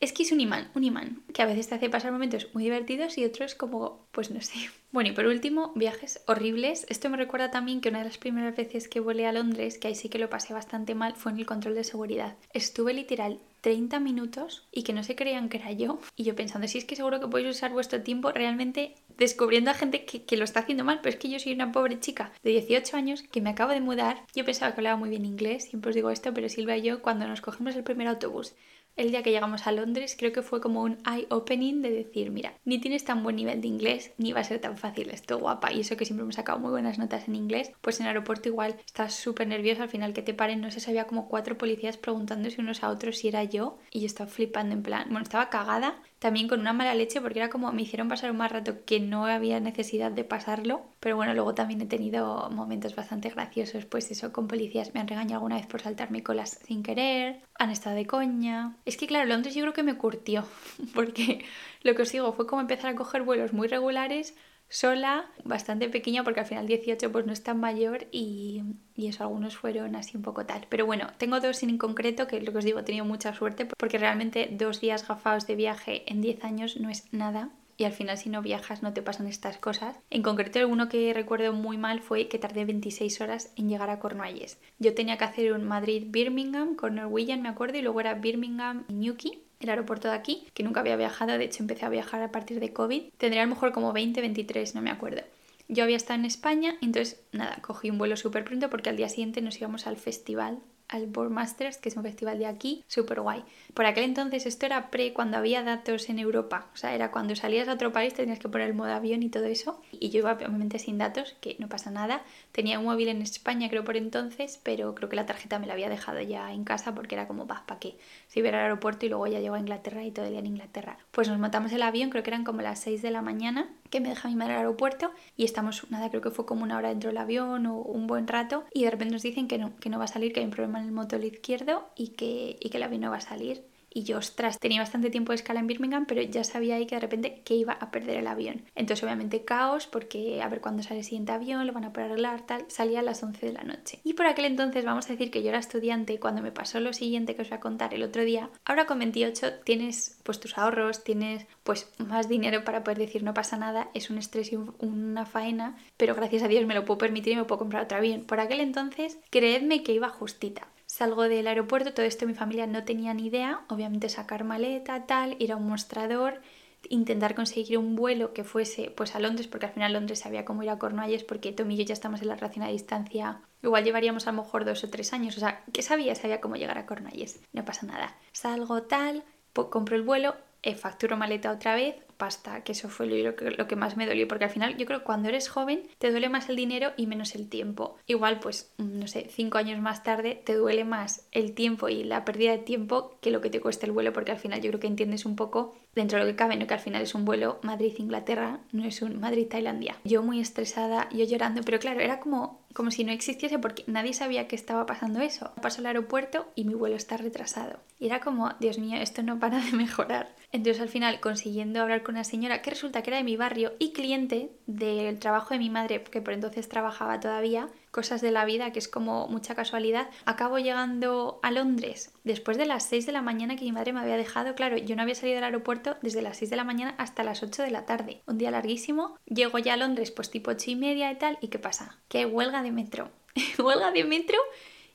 es 0.01 0.13
que 0.13 0.23
es 0.25 0.33
un 0.33 0.41
imán, 0.41 0.71
un 0.75 0.85
imán, 0.85 1.23
que 1.33 1.43
a 1.43 1.47
veces 1.47 1.69
te 1.69 1.77
hace 1.77 1.89
pasar 1.89 2.13
momentos 2.13 2.49
muy 2.53 2.65
divertidos 2.65 3.17
y 3.17 3.25
otros 3.25 3.55
como, 3.55 4.07
pues 4.13 4.31
no 4.31 4.41
sé. 4.41 4.59
Bueno, 4.95 5.11
y 5.11 5.13
por 5.13 5.27
último, 5.27 5.73
viajes 5.75 6.23
horribles. 6.29 6.87
Esto 6.89 7.11
me 7.11 7.17
recuerda 7.17 7.51
también 7.51 7.81
que 7.81 7.89
una 7.89 7.99
de 7.99 8.05
las 8.05 8.19
primeras 8.19 8.55
veces 8.55 8.87
que 8.87 9.01
volé 9.01 9.27
a 9.27 9.33
Londres, 9.33 9.77
que 9.77 9.89
ahí 9.89 9.97
sí 9.97 10.09
que 10.09 10.21
lo 10.21 10.31
pasé 10.31 10.55
bastante 10.55 10.95
mal, 10.95 11.17
fue 11.17 11.33
en 11.33 11.39
el 11.39 11.47
control 11.47 11.75
de 11.75 11.83
seguridad. 11.83 12.37
Estuve 12.53 12.95
literal 12.95 13.41
30 13.65 13.99
minutos 13.99 14.69
y 14.71 14.83
que 14.83 14.93
no 14.93 15.03
se 15.03 15.17
creían 15.17 15.49
que 15.49 15.57
era 15.57 15.73
yo. 15.73 15.99
Y 16.17 16.25
yo 16.25 16.37
pensando, 16.37 16.69
si 16.69 16.77
es 16.77 16.85
que 16.85 16.97
seguro 16.97 17.19
que 17.19 17.29
podéis 17.29 17.57
usar 17.57 17.73
vuestro 17.73 18.03
tiempo 18.03 18.31
realmente 18.31 18.95
descubriendo 19.17 19.71
a 19.71 19.75
gente 19.75 20.05
que, 20.05 20.23
que, 20.25 20.37
lo 20.37 20.45
está 20.45 20.61
haciendo 20.61 20.85
mal, 20.85 21.01
pero 21.03 21.15
es 21.15 21.17
que 21.19 21.31
yo 21.31 21.39
soy 21.39 21.55
una 21.55 21.73
pobre 21.73 21.99
chica 21.99 22.31
de 22.43 22.51
18 22.51 22.95
años 22.95 23.23
que 23.23 23.41
me 23.41 23.49
acabo 23.49 23.73
de 23.73 23.81
mudar. 23.81 24.27
Yo 24.35 24.45
pensaba 24.45 24.75
que 24.75 24.81
hablaba 24.81 24.99
muy 24.99 25.09
bien 25.09 25.25
inglés, 25.25 25.65
siempre 25.65 25.89
os 25.89 25.95
digo 25.95 26.11
esto, 26.11 26.35
pero 26.35 26.51
Silvia 26.51 26.77
y 26.77 26.83
yo 26.83 27.01
cuando 27.01 27.27
nos 27.27 27.41
cogimos 27.41 27.75
el 27.75 27.85
primer 27.85 28.07
autobús 28.07 28.55
el 28.97 29.11
día 29.11 29.23
que 29.23 29.31
llegamos 29.31 29.67
a 29.67 29.73
Londres 29.73 30.17
creo 30.19 30.33
que 30.33 30.43
fue 30.43 30.61
como 30.61 30.83
un 30.83 30.99
eye-opening 31.07 31.83
de 31.83 31.91
decir, 31.91 32.31
mira, 32.31 32.55
ni 32.65 32.79
tienes 32.79 33.05
tan 33.05 33.23
buen 33.23 33.37
nivel 33.37 33.61
de 33.61 33.69
inglés, 33.69 34.13
ni 34.19 34.33
va 34.33 34.41
a 34.41 34.45
ser 34.45 34.61
tan 34.61 34.79
fácil 34.79 35.11
esto, 35.11 35.39
guapa. 35.39 35.73
Y 35.73 35.81
eso 35.81 35.97
que 35.97 36.05
siempre 36.05 36.23
hemos 36.23 36.37
sacado 36.37 36.59
muy 36.59 36.71
buenas 36.71 36.99
notas 36.99 37.29
en 37.29 37.37
inglés, 37.37 37.73
pues 37.81 38.01
en 38.01 38.07
aeropuerto 38.07 38.49
igual 38.49 38.77
estás 38.85 39.15
súper 39.15 39.49
nervioso 39.49 39.83
al 39.83 39.89
final 39.89 40.13
que 40.13 40.23
te 40.23 40.35
paren, 40.35 40.61
no 40.61 40.71
sé, 40.71 40.81
si 40.81 40.91
había 40.91 41.07
como 41.07 41.29
cuatro 41.29 41.59
policías 41.59 41.97
preguntándose 41.97 42.61
unos 42.61 42.83
a 42.83 42.91
otros 42.91 43.19
si 43.19 43.29
era 43.29 43.45
yo 43.45 43.79
y 43.91 44.01
yo 44.01 44.07
estaba 44.07 44.31
flipando 44.31 44.75
en 44.75 44.83
plan, 44.83 45.05
bueno, 45.09 45.23
estaba 45.23 45.51
cagada 45.51 46.03
también 46.25 46.49
con 46.49 46.59
una 46.61 46.73
mala 46.73 46.95
leche 46.95 47.21
porque 47.21 47.39
era 47.39 47.51
como 47.51 47.71
me 47.71 47.83
hicieron 47.83 48.09
pasar 48.09 48.31
un 48.31 48.39
más 48.39 48.51
rato 48.51 48.83
que 48.87 48.99
no 48.99 49.27
había 49.27 49.61
necesidad 49.61 50.11
de 50.11 50.25
pasarlo, 50.25 50.87
pero 50.99 51.17
bueno, 51.17 51.35
luego 51.35 51.55
también 51.55 51.83
he 51.83 51.85
tenido 51.85 52.49
momentos 52.51 52.97
bastante 52.97 53.29
graciosos, 53.29 53.85
pues 53.85 54.11
eso, 54.11 54.33
con 54.33 54.49
policías 54.49 54.95
me 54.95 55.01
han 55.01 55.07
regañado 55.07 55.35
alguna 55.35 55.57
vez 55.57 55.67
por 55.67 55.83
saltarme 55.83 56.23
colas 56.23 56.61
sin 56.65 56.83
querer, 56.83 57.43
han 57.59 57.69
estado 57.69 57.97
de 57.97 58.07
coña. 58.07 58.75
Es 58.87 58.97
que 58.97 59.07
claro, 59.07 59.27
Londres 59.27 59.55
yo 59.55 59.61
creo 59.65 59.75
que 59.75 59.83
me 59.83 59.99
curtió, 59.99 60.47
porque 60.95 61.45
lo 61.83 61.95
que 61.95 62.01
os 62.01 62.11
digo 62.11 62.33
fue 62.33 62.47
como 62.47 62.63
empezar 62.63 62.93
a 62.93 62.97
coger 62.97 63.23
vuelos 63.23 63.53
muy 63.53 63.69
regulares 63.69 64.35
sola, 64.75 65.27
bastante 65.45 65.89
pequeña 65.89 66.25
porque 66.25 66.41
al 66.41 66.47
final 66.47 66.67
18 66.67 67.13
pues 67.13 67.27
no 67.27 67.33
es 67.33 67.45
tan 67.45 67.61
mayor 67.61 68.09
y, 68.11 68.65
y, 68.97 69.07
eso 69.07 69.23
algunos 69.23 69.57
fueron 69.57 69.95
así 69.95 70.17
un 70.17 70.23
poco 70.25 70.47
tal. 70.47 70.67
Pero 70.69 70.85
bueno, 70.85 71.09
tengo 71.17 71.39
dos 71.39 71.63
en 71.63 71.79
concreto 71.79 72.27
que 72.27 72.41
lo 72.41 72.51
que 72.51 72.59
os 72.59 72.65
digo, 72.65 72.81
he 72.81 72.83
tenido 72.83 73.05
mucha 73.05 73.33
suerte 73.35 73.67
porque 73.67 73.99
realmente 73.99 74.49
dos 74.51 74.81
días 74.81 75.07
gafados 75.07 75.47
de 75.47 75.55
viaje 75.55 76.03
en 76.11 76.21
10 76.21 76.45
años 76.45 76.77
no 76.81 76.91
es 76.91 77.13
nada. 77.13 77.51
Y 77.77 77.85
al 77.85 77.93
final 77.93 78.19
si 78.19 78.31
no 78.31 78.43
viajas 78.43 78.83
no 78.83 78.93
te 78.93 79.03
pasan 79.03 79.27
estas 79.27 79.59
cosas. 79.59 79.97
En 80.11 80.23
concreto 80.23 80.59
el 80.59 80.67
uno 80.67 80.89
que 80.89 81.13
recuerdo 81.13 81.53
muy 81.53 81.77
mal 81.77 82.01
fue 82.01 82.29
que 82.29 82.39
tardé 82.39 82.65
26 82.65 83.21
horas 83.21 83.53
en 83.57 83.69
llegar 83.69 83.91
a 83.91 83.99
Cornualles. 83.99 84.59
Yo 84.79 84.95
tenía 84.95 85.19
que 85.19 85.25
hacer 85.25 85.53
un 85.53 85.65
Madrid-Birmingham 85.65 86.77
con 86.77 86.97
Norwegian 86.97 87.43
me 87.43 87.49
acuerdo 87.49 87.79
y 87.79 87.83
luego 87.83 88.01
era 88.01 88.15
Birmingham 88.15 88.85
y 88.89 88.95
Newquay 88.95 89.43
el 89.65 89.71
aeropuerto 89.71 90.09
de 90.09 90.15
aquí, 90.15 90.47
que 90.55 90.63
nunca 90.63 90.81
había 90.81 90.97
viajado, 90.97 91.37
de 91.37 91.45
hecho 91.45 91.63
empecé 91.63 91.85
a 91.85 91.91
viajar 91.91 92.23
a 92.23 92.31
partir 92.31 92.61
de 92.61 92.73
COVID. 92.73 93.11
Tendría 93.19 93.43
a 93.43 93.47
lo 93.47 93.55
mejor 93.55 93.73
como 93.73 93.93
20, 93.93 94.21
23, 94.21 94.75
no 94.75 94.83
me 94.83 94.91
acuerdo. 94.91 95.23
Yo 95.69 95.83
había 95.83 95.97
estado 95.97 96.21
en 96.21 96.27
España, 96.27 96.77
entonces 96.83 97.21
nada, 97.33 97.59
cogí 97.63 97.91
un 97.91 97.99
vuelo 97.99 98.17
súper 98.17 98.45
pronto 98.45 98.71
porque 98.71 98.91
al 98.91 98.97
día 98.97 99.09
siguiente 99.09 99.41
nos 99.41 99.59
íbamos 99.59 99.87
al 99.87 99.97
festival 99.97 100.61
al 100.95 101.07
Boardmasters, 101.07 101.79
que 101.79 101.89
es 101.89 101.97
un 101.97 102.03
festival 102.03 102.39
de 102.39 102.47
aquí, 102.47 102.85
súper 102.89 103.21
guay. 103.21 103.45
Por 103.75 103.87
aquel 103.87 104.05
entonces 104.05 104.47
esto 104.47 104.67
era 104.67 104.91
pre 104.91 105.13
cuando 105.13 105.37
había 105.37 105.63
datos 105.63 106.09
en 106.09 106.19
Europa, 106.19 106.69
o 106.73 106.77
sea, 106.77 106.95
era 106.95 107.11
cuando 107.11 107.37
salías 107.37 107.69
a 107.69 107.75
otro 107.75 107.93
país 107.93 108.15
tenías 108.15 108.39
que 108.39 108.49
poner 108.49 108.69
el 108.69 108.75
modo 108.75 108.93
avión 108.93 109.23
y 109.23 109.29
todo 109.29 109.45
eso. 109.45 109.81
Y 109.93 110.11
yo 110.11 110.21
iba 110.21 110.33
obviamente 110.33 110.79
sin 110.79 110.99
datos, 110.99 111.37
que 111.41 111.57
no 111.59 111.69
pasa 111.69 111.91
nada. 111.91 112.23
Tenía 112.53 112.79
un 112.79 112.85
móvil 112.85 113.09
en 113.09 113.23
España 113.23 113.69
creo 113.69 113.85
por 113.85 113.97
entonces, 113.97 114.61
pero 114.63 114.95
creo 114.95 115.09
que 115.09 115.17
la 115.17 115.27
tarjeta 115.27 115.59
me 115.59 115.67
la 115.67 115.75
había 115.75 115.89
dejado 115.89 116.21
ya 116.21 116.53
en 116.53 116.65
casa 116.65 116.95
porque 116.95 117.15
era 117.15 117.27
como, 117.27 117.47
¿para 117.47 117.79
qué? 117.79 117.97
Si 118.29 118.41
iba 118.41 118.49
al 118.49 118.55
aeropuerto 118.55 119.07
y 119.07 119.09
luego 119.09 119.27
ya 119.27 119.41
llego 119.41 119.55
a 119.55 119.61
Inglaterra 119.61 120.05
y 120.05 120.11
todo 120.11 120.27
el 120.27 120.33
día 120.33 120.41
en 120.41 120.47
Inglaterra. 120.47 120.99
Pues 121.11 121.29
nos 121.29 121.39
montamos 121.39 121.73
el 121.73 121.83
avión, 121.83 122.11
creo 122.11 122.23
que 122.23 122.31
eran 122.31 122.45
como 122.45 122.63
las 122.63 122.81
6 122.81 123.03
de 123.03 123.11
la 123.11 123.23
mañana, 123.23 123.69
que 123.95 124.01
me 124.01 124.09
deja 124.09 124.29
mi 124.29 124.35
madre 124.35 124.55
al 124.55 124.59
aeropuerto 124.59 125.13
y 125.37 125.45
estamos, 125.45 125.89
nada, 125.89 126.11
creo 126.11 126.21
que 126.21 126.33
fue 126.33 126.45
como 126.45 126.65
una 126.65 126.77
hora 126.77 126.89
dentro 126.89 127.11
del 127.11 127.17
avión 127.17 127.65
o 127.67 127.77
un 127.77 128.09
buen 128.09 128.27
rato 128.27 128.65
y 128.73 128.83
de 128.83 128.91
repente 128.91 129.13
nos 129.13 129.23
dicen 129.23 129.47
que 129.47 129.57
no, 129.57 129.77
que 129.77 129.89
no 129.89 130.01
va 130.01 130.07
a 130.07 130.09
salir, 130.09 130.33
que 130.33 130.41
hay 130.41 130.47
un 130.47 130.51
problema 130.51 130.81
en 130.81 130.87
el 130.87 130.91
motor 130.91 131.25
izquierdo 131.25 131.89
y 131.95 132.09
que, 132.09 132.57
y 132.59 132.71
que 132.71 132.77
el 132.79 132.83
avión 132.83 133.03
no 133.03 133.13
va 133.13 133.19
a 133.19 133.21
salir. 133.21 133.65
Y 133.95 134.03
yo, 134.03 134.19
ostras, 134.19 134.59
tenía 134.59 134.81
bastante 134.81 135.09
tiempo 135.09 135.33
de 135.33 135.37
escala 135.37 135.61
en 135.61 135.69
Birmingham, 135.69 136.05
pero 136.05 136.21
ya 136.21 136.45
sabía 136.45 136.75
ahí 136.75 136.87
que 136.87 136.97
de 136.97 137.01
repente 137.01 137.43
que 137.45 137.55
iba 137.55 137.73
a 137.73 137.91
perder 137.91 138.19
el 138.19 138.27
avión. 138.27 138.65
Entonces, 138.75 139.03
obviamente, 139.05 139.45
caos, 139.45 139.87
porque 139.87 140.43
a 140.43 140.49
ver 140.49 140.61
cuándo 140.61 140.83
sale 140.83 140.99
el 140.99 141.05
siguiente 141.05 141.33
avión, 141.33 141.67
lo 141.67 141.73
van 141.73 141.85
a 141.85 141.93
poder 141.93 142.11
arreglar, 142.11 142.45
tal. 142.45 142.65
Salía 142.69 143.01
a 143.01 143.03
las 143.03 143.23
11 143.23 143.47
de 143.47 143.53
la 143.53 143.63
noche. 143.63 144.01
Y 144.05 144.15
por 144.15 144.27
aquel 144.27 144.45
entonces, 144.47 144.85
vamos 144.85 145.07
a 145.07 145.13
decir 145.13 145.31
que 145.31 145.43
yo 145.43 145.49
era 145.49 145.59
estudiante, 145.59 146.19
cuando 146.19 146.43
me 146.43 146.53
pasó 146.53 146.81
lo 146.81 146.93
siguiente 146.93 147.37
que 147.37 147.43
os 147.43 147.49
voy 147.49 147.57
a 147.57 147.61
contar 147.61 147.95
el 147.95 148.03
otro 148.03 148.25
día. 148.25 148.51
Ahora 148.65 148.87
con 148.87 148.99
28 148.99 149.61
tienes 149.65 150.19
pues 150.25 150.41
tus 150.41 150.59
ahorros, 150.59 151.05
tienes 151.05 151.47
pues 151.63 151.89
más 151.99 152.29
dinero 152.29 152.65
para 152.65 152.83
poder 152.83 152.99
decir 152.99 153.23
no 153.23 153.35
pasa 153.35 153.57
nada, 153.57 153.91
es 153.95 154.11
un 154.11 154.19
estrés 154.19 154.53
y 154.53 154.57
una 154.57 155.27
faena, 155.27 155.77
pero 155.97 156.15
gracias 156.15 156.43
a 156.43 156.49
Dios 156.49 156.67
me 156.67 156.75
lo 156.75 156.85
puedo 156.85 156.99
permitir 156.99 157.35
y 157.35 157.37
me 157.37 157.45
puedo 157.45 157.61
comprar 157.61 157.85
otro 157.85 157.99
avión. 157.99 158.25
Por 158.25 158.41
aquel 158.41 158.61
entonces, 158.61 159.19
creedme 159.31 159.83
que 159.83 159.93
iba 159.93 160.09
justita. 160.09 160.69
Salgo 160.95 161.25
del 161.25 161.49
aeropuerto, 161.49 161.93
todo 161.93 162.07
esto 162.07 162.25
mi 162.25 162.35
familia 162.35 162.69
no 162.69 162.85
tenía 162.85 163.13
ni 163.15 163.27
idea, 163.27 163.63
obviamente 163.69 164.09
sacar 164.09 164.45
maleta, 164.45 165.07
tal, 165.07 165.35
ir 165.41 165.51
a 165.51 165.57
un 165.57 165.67
mostrador, 165.67 166.41
intentar 166.89 167.35
conseguir 167.35 167.79
un 167.79 167.97
vuelo 167.97 168.33
que 168.33 168.45
fuese 168.45 168.93
pues 168.97 169.17
a 169.17 169.19
Londres, 169.19 169.49
porque 169.49 169.67
al 169.67 169.73
final 169.73 169.93
Londres 169.93 170.21
sabía 170.21 170.45
cómo 170.45 170.63
ir 170.63 170.71
a 170.71 170.79
Cornualles, 170.79 171.25
porque 171.25 171.51
Tom 171.51 171.69
y 171.73 171.79
yo 171.79 171.83
ya 171.83 171.95
estamos 171.95 172.23
en 172.23 172.29
la 172.29 172.37
relación 172.37 172.65
a 172.65 172.69
distancia, 172.69 173.41
igual 173.61 173.83
llevaríamos 173.83 174.29
a 174.29 174.31
lo 174.31 174.43
mejor 174.43 174.65
dos 174.65 174.85
o 174.85 174.89
tres 174.89 175.13
años, 175.13 175.37
o 175.37 175.41
sea, 175.41 175.65
que 175.73 175.83
sabía, 175.83 176.15
sabía 176.15 176.41
cómo 176.41 176.55
llegar 176.55 176.79
a 176.79 176.87
Cornualles, 176.87 177.41
no 177.53 177.65
pasa 177.65 177.87
nada. 177.87 178.17
Salgo 178.31 178.85
tal, 178.85 179.25
compro 179.53 179.97
el 179.97 180.03
vuelo, 180.03 180.37
eh, 180.65 180.75
facturo 180.75 181.17
maleta 181.17 181.53
otra 181.53 181.75
vez, 181.75 181.95
pasta, 182.17 182.65
que 182.65 182.73
eso 182.73 182.89
fue 182.89 183.07
lo 183.07 183.37
que, 183.37 183.51
lo 183.51 183.69
que 183.69 183.77
más 183.77 183.97
me 183.97 184.07
dolió, 184.07 184.27
porque 184.27 184.45
al 184.45 184.51
final 184.51 184.77
yo 184.77 184.87
creo 184.87 185.01
que 185.01 185.05
cuando 185.05 185.29
eres 185.29 185.49
joven 185.49 185.83
te 185.99 186.11
duele 186.11 186.29
más 186.29 186.49
el 186.49 186.57
dinero 186.57 186.93
y 186.97 187.07
menos 187.07 187.35
el 187.35 187.49
tiempo. 187.49 187.97
Igual, 188.07 188.41
pues, 188.41 188.73
no 188.79 189.07
sé, 189.07 189.29
cinco 189.31 189.59
años 189.59 189.81
más 189.81 190.03
tarde 190.03 190.41
te 190.45 190.55
duele 190.55 190.85
más 190.85 191.29
el 191.33 191.53
tiempo 191.53 191.89
y 191.89 192.05
la 192.05 192.25
pérdida 192.25 192.53
de 192.53 192.59
tiempo 192.59 193.19
que 193.21 193.31
lo 193.31 193.41
que 193.41 193.51
te 193.51 193.61
cuesta 193.61 193.87
el 193.87 193.93
vuelo, 193.93 194.13
porque 194.13 194.33
al 194.33 194.39
final 194.39 194.61
yo 194.61 194.71
creo 194.71 194.81
que 194.81 194.87
entiendes 194.87 195.27
un 195.27 195.37
poco 195.37 195.77
dentro 195.95 196.19
de 196.19 196.25
lo 196.25 196.31
que 196.31 196.37
cabe, 196.37 196.57
¿no? 196.57 196.67
que 196.67 196.75
al 196.75 196.81
final 196.81 197.03
es 197.03 197.15
un 197.15 197.25
vuelo 197.25 197.59
Madrid-Inglaterra, 197.63 198.61
no 198.73 198.85
es 198.85 199.03
un 199.03 199.21
Madrid-Tailandia. 199.21 199.97
Yo 200.05 200.23
muy 200.23 200.41
estresada, 200.41 201.09
yo 201.11 201.25
llorando, 201.25 201.63
pero 201.63 201.79
claro, 201.79 202.01
era 202.01 202.21
como, 202.21 202.64
como 202.75 202.91
si 202.91 203.05
no 203.05 203.13
existiese 203.13 203.59
porque 203.59 203.85
nadie 203.87 204.13
sabía 204.13 204.49
que 204.49 204.57
estaba 204.57 204.85
pasando 204.85 205.21
eso. 205.21 205.53
Paso 205.63 205.81
al 205.81 205.87
aeropuerto 205.87 206.49
y 206.55 206.65
mi 206.65 206.75
vuelo 206.75 206.97
está 206.97 207.17
retrasado. 207.17 207.79
Y 207.99 208.07
era 208.07 208.21
como, 208.21 208.53
Dios 208.61 208.79
mío, 208.79 208.99
esto 209.01 209.23
no 209.23 209.39
para 209.39 209.61
de 209.61 209.73
mejorar. 209.73 210.35
Entonces 210.53 210.83
al 210.83 210.89
final 210.89 211.21
consiguiendo 211.21 211.81
hablar 211.81 212.03
con 212.03 212.17
una 212.17 212.25
señora 212.25 212.61
que 212.61 212.71
resulta 212.71 213.03
que 213.03 213.11
era 213.11 213.17
de 213.17 213.25
mi 213.25 213.37
barrio 213.37 213.73
y 213.79 213.93
cliente 213.93 214.51
del 214.67 215.19
trabajo 215.21 215.55
de 215.55 215.61
mi 215.61 215.71
madre, 215.71 216.03
que 216.03 216.21
por 216.21 216.35
entonces 216.35 216.69
trabajaba 216.69 217.21
todavía, 217.21 217.69
cosas 217.95 218.21
de 218.21 218.33
la 218.33 218.45
vida 218.45 218.73
que 218.73 218.81
es 218.81 218.89
como 218.89 219.29
mucha 219.29 219.55
casualidad, 219.55 220.11
acabo 220.27 220.59
llegando 220.59 221.39
a 221.45 221.53
Londres 221.53 222.13
después 222.25 222.59
de 222.59 222.67
las 222.67 222.83
6 222.87 223.07
de 223.07 223.13
la 223.13 223.23
mañana 223.23 223.55
que 223.55 223.65
mi 223.65 223.71
madre 223.71 223.93
me 223.93 224.01
había 224.01 224.17
dejado. 224.17 224.57
Claro, 224.57 224.77
yo 224.77 224.97
no 224.97 225.03
había 225.03 225.15
salido 225.15 225.37
del 225.37 225.45
aeropuerto 225.45 225.97
desde 226.03 226.21
las 226.21 226.39
6 226.39 226.51
de 226.51 226.57
la 226.57 226.65
mañana 226.65 226.97
hasta 226.99 227.23
las 227.23 227.45
8 227.45 227.63
de 227.63 227.71
la 227.71 227.87
tarde. 227.87 228.21
Un 228.27 228.37
día 228.37 228.51
larguísimo. 228.51 229.17
Llego 229.27 229.59
ya 229.59 229.75
a 229.75 229.77
Londres 229.77 230.11
pues 230.11 230.29
tipo 230.29 230.51
8 230.51 230.73
y 230.73 230.77
media 230.77 231.13
y 231.13 231.19
tal. 231.19 231.39
¿Y 231.41 231.49
qué 231.49 231.61
pasa? 231.61 232.01
Que 232.09 232.27
huelga 232.27 232.65
de 232.65 232.73
metro. 232.73 233.13
huelga 233.59 233.93
de 233.93 234.03
metro 234.03 234.39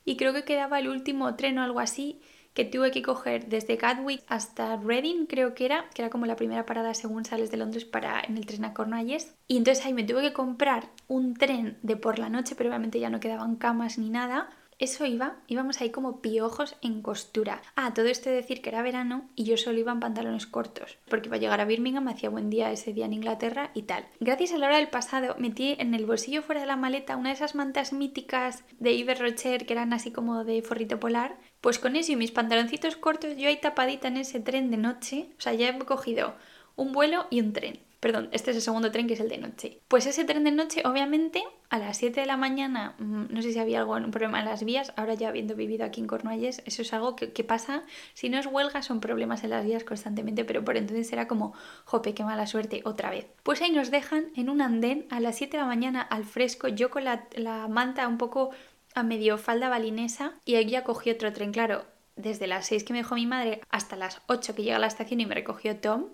y 0.04 0.18
creo 0.18 0.34
que 0.34 0.44
quedaba 0.44 0.78
el 0.78 0.88
último 0.88 1.34
tren 1.36 1.58
o 1.58 1.62
algo 1.62 1.80
así 1.80 2.20
que 2.54 2.64
tuve 2.64 2.90
que 2.90 3.02
coger 3.02 3.48
desde 3.48 3.76
Gatwick 3.76 4.22
hasta 4.26 4.76
Reading, 4.76 5.26
creo 5.26 5.54
que 5.54 5.64
era, 5.64 5.88
que 5.94 6.02
era 6.02 6.10
como 6.10 6.26
la 6.26 6.36
primera 6.36 6.66
parada 6.66 6.94
según 6.94 7.24
sales 7.24 7.50
de 7.50 7.56
Londres 7.56 7.84
para 7.84 8.20
en 8.20 8.36
el 8.36 8.46
tren 8.46 8.64
a 8.64 8.74
Cornualles. 8.74 9.34
Y 9.46 9.56
entonces 9.56 9.84
ahí 9.84 9.92
me 9.92 10.04
tuve 10.04 10.22
que 10.22 10.32
comprar 10.32 10.88
un 11.08 11.34
tren 11.34 11.78
de 11.82 11.96
por 11.96 12.18
la 12.18 12.28
noche, 12.28 12.54
pero 12.56 12.70
obviamente 12.70 13.00
ya 13.00 13.10
no 13.10 13.20
quedaban 13.20 13.56
camas 13.56 13.98
ni 13.98 14.10
nada. 14.10 14.50
Eso 14.80 15.04
iba, 15.04 15.36
íbamos 15.46 15.82
ahí 15.82 15.90
como 15.90 16.22
piojos 16.22 16.74
en 16.80 17.02
costura. 17.02 17.60
Ah, 17.76 17.92
todo 17.92 18.06
esto 18.06 18.30
de 18.30 18.36
decir 18.36 18.62
que 18.62 18.70
era 18.70 18.80
verano 18.80 19.28
y 19.36 19.44
yo 19.44 19.58
solo 19.58 19.78
iba 19.78 19.92
en 19.92 20.00
pantalones 20.00 20.46
cortos, 20.46 20.96
porque 21.06 21.28
iba 21.28 21.36
a 21.36 21.38
llegar 21.38 21.60
a 21.60 21.66
Birmingham, 21.66 22.04
me 22.04 22.12
hacía 22.12 22.30
buen 22.30 22.48
día 22.48 22.72
ese 22.72 22.94
día 22.94 23.04
en 23.04 23.12
Inglaterra 23.12 23.72
y 23.74 23.82
tal. 23.82 24.06
Gracias 24.20 24.52
a 24.52 24.58
la 24.58 24.68
hora 24.68 24.78
del 24.78 24.88
pasado 24.88 25.36
metí 25.38 25.76
en 25.78 25.92
el 25.92 26.06
bolsillo 26.06 26.40
fuera 26.40 26.62
de 26.62 26.66
la 26.66 26.76
maleta 26.76 27.18
una 27.18 27.28
de 27.28 27.34
esas 27.34 27.54
mantas 27.54 27.92
míticas 27.92 28.64
de 28.78 28.96
Yves 28.96 29.18
Rocher 29.18 29.66
que 29.66 29.74
eran 29.74 29.92
así 29.92 30.12
como 30.12 30.44
de 30.44 30.62
forrito 30.62 30.98
polar 30.98 31.36
pues 31.60 31.78
con 31.78 31.96
eso 31.96 32.12
y 32.12 32.16
mis 32.16 32.30
pantaloncitos 32.30 32.96
cortos, 32.96 33.36
yo 33.36 33.48
ahí 33.48 33.60
tapadita 33.60 34.08
en 34.08 34.16
ese 34.16 34.40
tren 34.40 34.70
de 34.70 34.76
noche, 34.76 35.28
o 35.38 35.40
sea, 35.40 35.54
ya 35.54 35.68
he 35.68 35.78
cogido 35.78 36.34
un 36.76 36.92
vuelo 36.92 37.26
y 37.30 37.40
un 37.40 37.52
tren. 37.52 37.80
Perdón, 38.00 38.30
este 38.32 38.50
es 38.50 38.56
el 38.56 38.62
segundo 38.62 38.90
tren 38.90 39.06
que 39.06 39.12
es 39.12 39.20
el 39.20 39.28
de 39.28 39.36
noche. 39.36 39.78
Pues 39.86 40.06
ese 40.06 40.24
tren 40.24 40.42
de 40.44 40.52
noche, 40.52 40.82
obviamente, 40.86 41.44
a 41.68 41.78
las 41.78 41.98
7 41.98 42.22
de 42.22 42.26
la 42.26 42.38
mañana, 42.38 42.94
mm, 42.98 43.26
no 43.28 43.42
sé 43.42 43.52
si 43.52 43.58
había 43.58 43.80
algún 43.80 44.10
problema 44.10 44.40
en 44.40 44.46
las 44.46 44.64
vías, 44.64 44.94
ahora 44.96 45.12
ya 45.12 45.28
habiendo 45.28 45.54
vivido 45.54 45.84
aquí 45.84 46.00
en 46.00 46.06
Cornualles, 46.06 46.62
eso 46.64 46.80
es 46.80 46.94
algo 46.94 47.14
que, 47.14 47.44
pasa, 47.44 47.84
si 48.14 48.30
no 48.30 48.38
es 48.38 48.46
huelga, 48.46 48.80
son 48.80 49.00
problemas 49.00 49.44
en 49.44 49.50
las 49.50 49.66
vías 49.66 49.84
constantemente, 49.84 50.46
pero 50.46 50.64
por 50.64 50.78
entonces 50.78 51.12
era 51.12 51.28
como, 51.28 51.52
jope, 51.84 52.14
qué 52.14 52.24
mala 52.24 52.46
suerte, 52.46 52.80
otra 52.86 53.10
vez. 53.10 53.26
Pues 53.42 53.60
ahí 53.60 53.70
nos 53.70 53.90
dejan 53.90 54.30
en 54.34 54.48
un 54.48 54.62
andén 54.62 55.06
a 55.10 55.20
las 55.20 55.36
7 55.36 55.58
de 55.58 55.62
la 55.62 55.68
mañana 55.68 56.00
al 56.00 56.24
fresco, 56.24 56.68
yo 56.68 56.90
con 56.90 57.04
la, 57.04 57.28
la 57.36 57.68
manta 57.68 58.08
un 58.08 58.16
poco 58.16 58.50
a 58.94 59.02
medio 59.02 59.38
falda 59.38 59.68
balinesa 59.68 60.34
y 60.44 60.64
ya 60.66 60.84
cogí 60.84 61.10
otro 61.10 61.32
tren, 61.32 61.52
claro, 61.52 61.84
desde 62.16 62.46
las 62.46 62.66
6 62.66 62.84
que 62.84 62.92
me 62.92 63.00
dejó 63.00 63.14
mi 63.14 63.26
madre 63.26 63.60
hasta 63.70 63.96
las 63.96 64.20
8 64.26 64.54
que 64.54 64.62
llega 64.62 64.76
a 64.76 64.80
la 64.80 64.86
estación 64.86 65.20
y 65.20 65.26
me 65.26 65.34
recogió 65.34 65.76
Tom, 65.76 66.06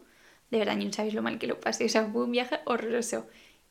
de 0.51 0.59
verdad 0.59 0.77
ni 0.77 0.85
no 0.85 0.93
sabéis 0.93 1.15
lo 1.15 1.23
mal 1.23 1.39
que 1.39 1.47
lo 1.47 1.61
pasé, 1.61 1.87
o 1.87 1.89
sea, 1.89 2.05
fue 2.07 2.25
un 2.25 2.33
viaje 2.33 2.61
horroroso. 2.65 3.27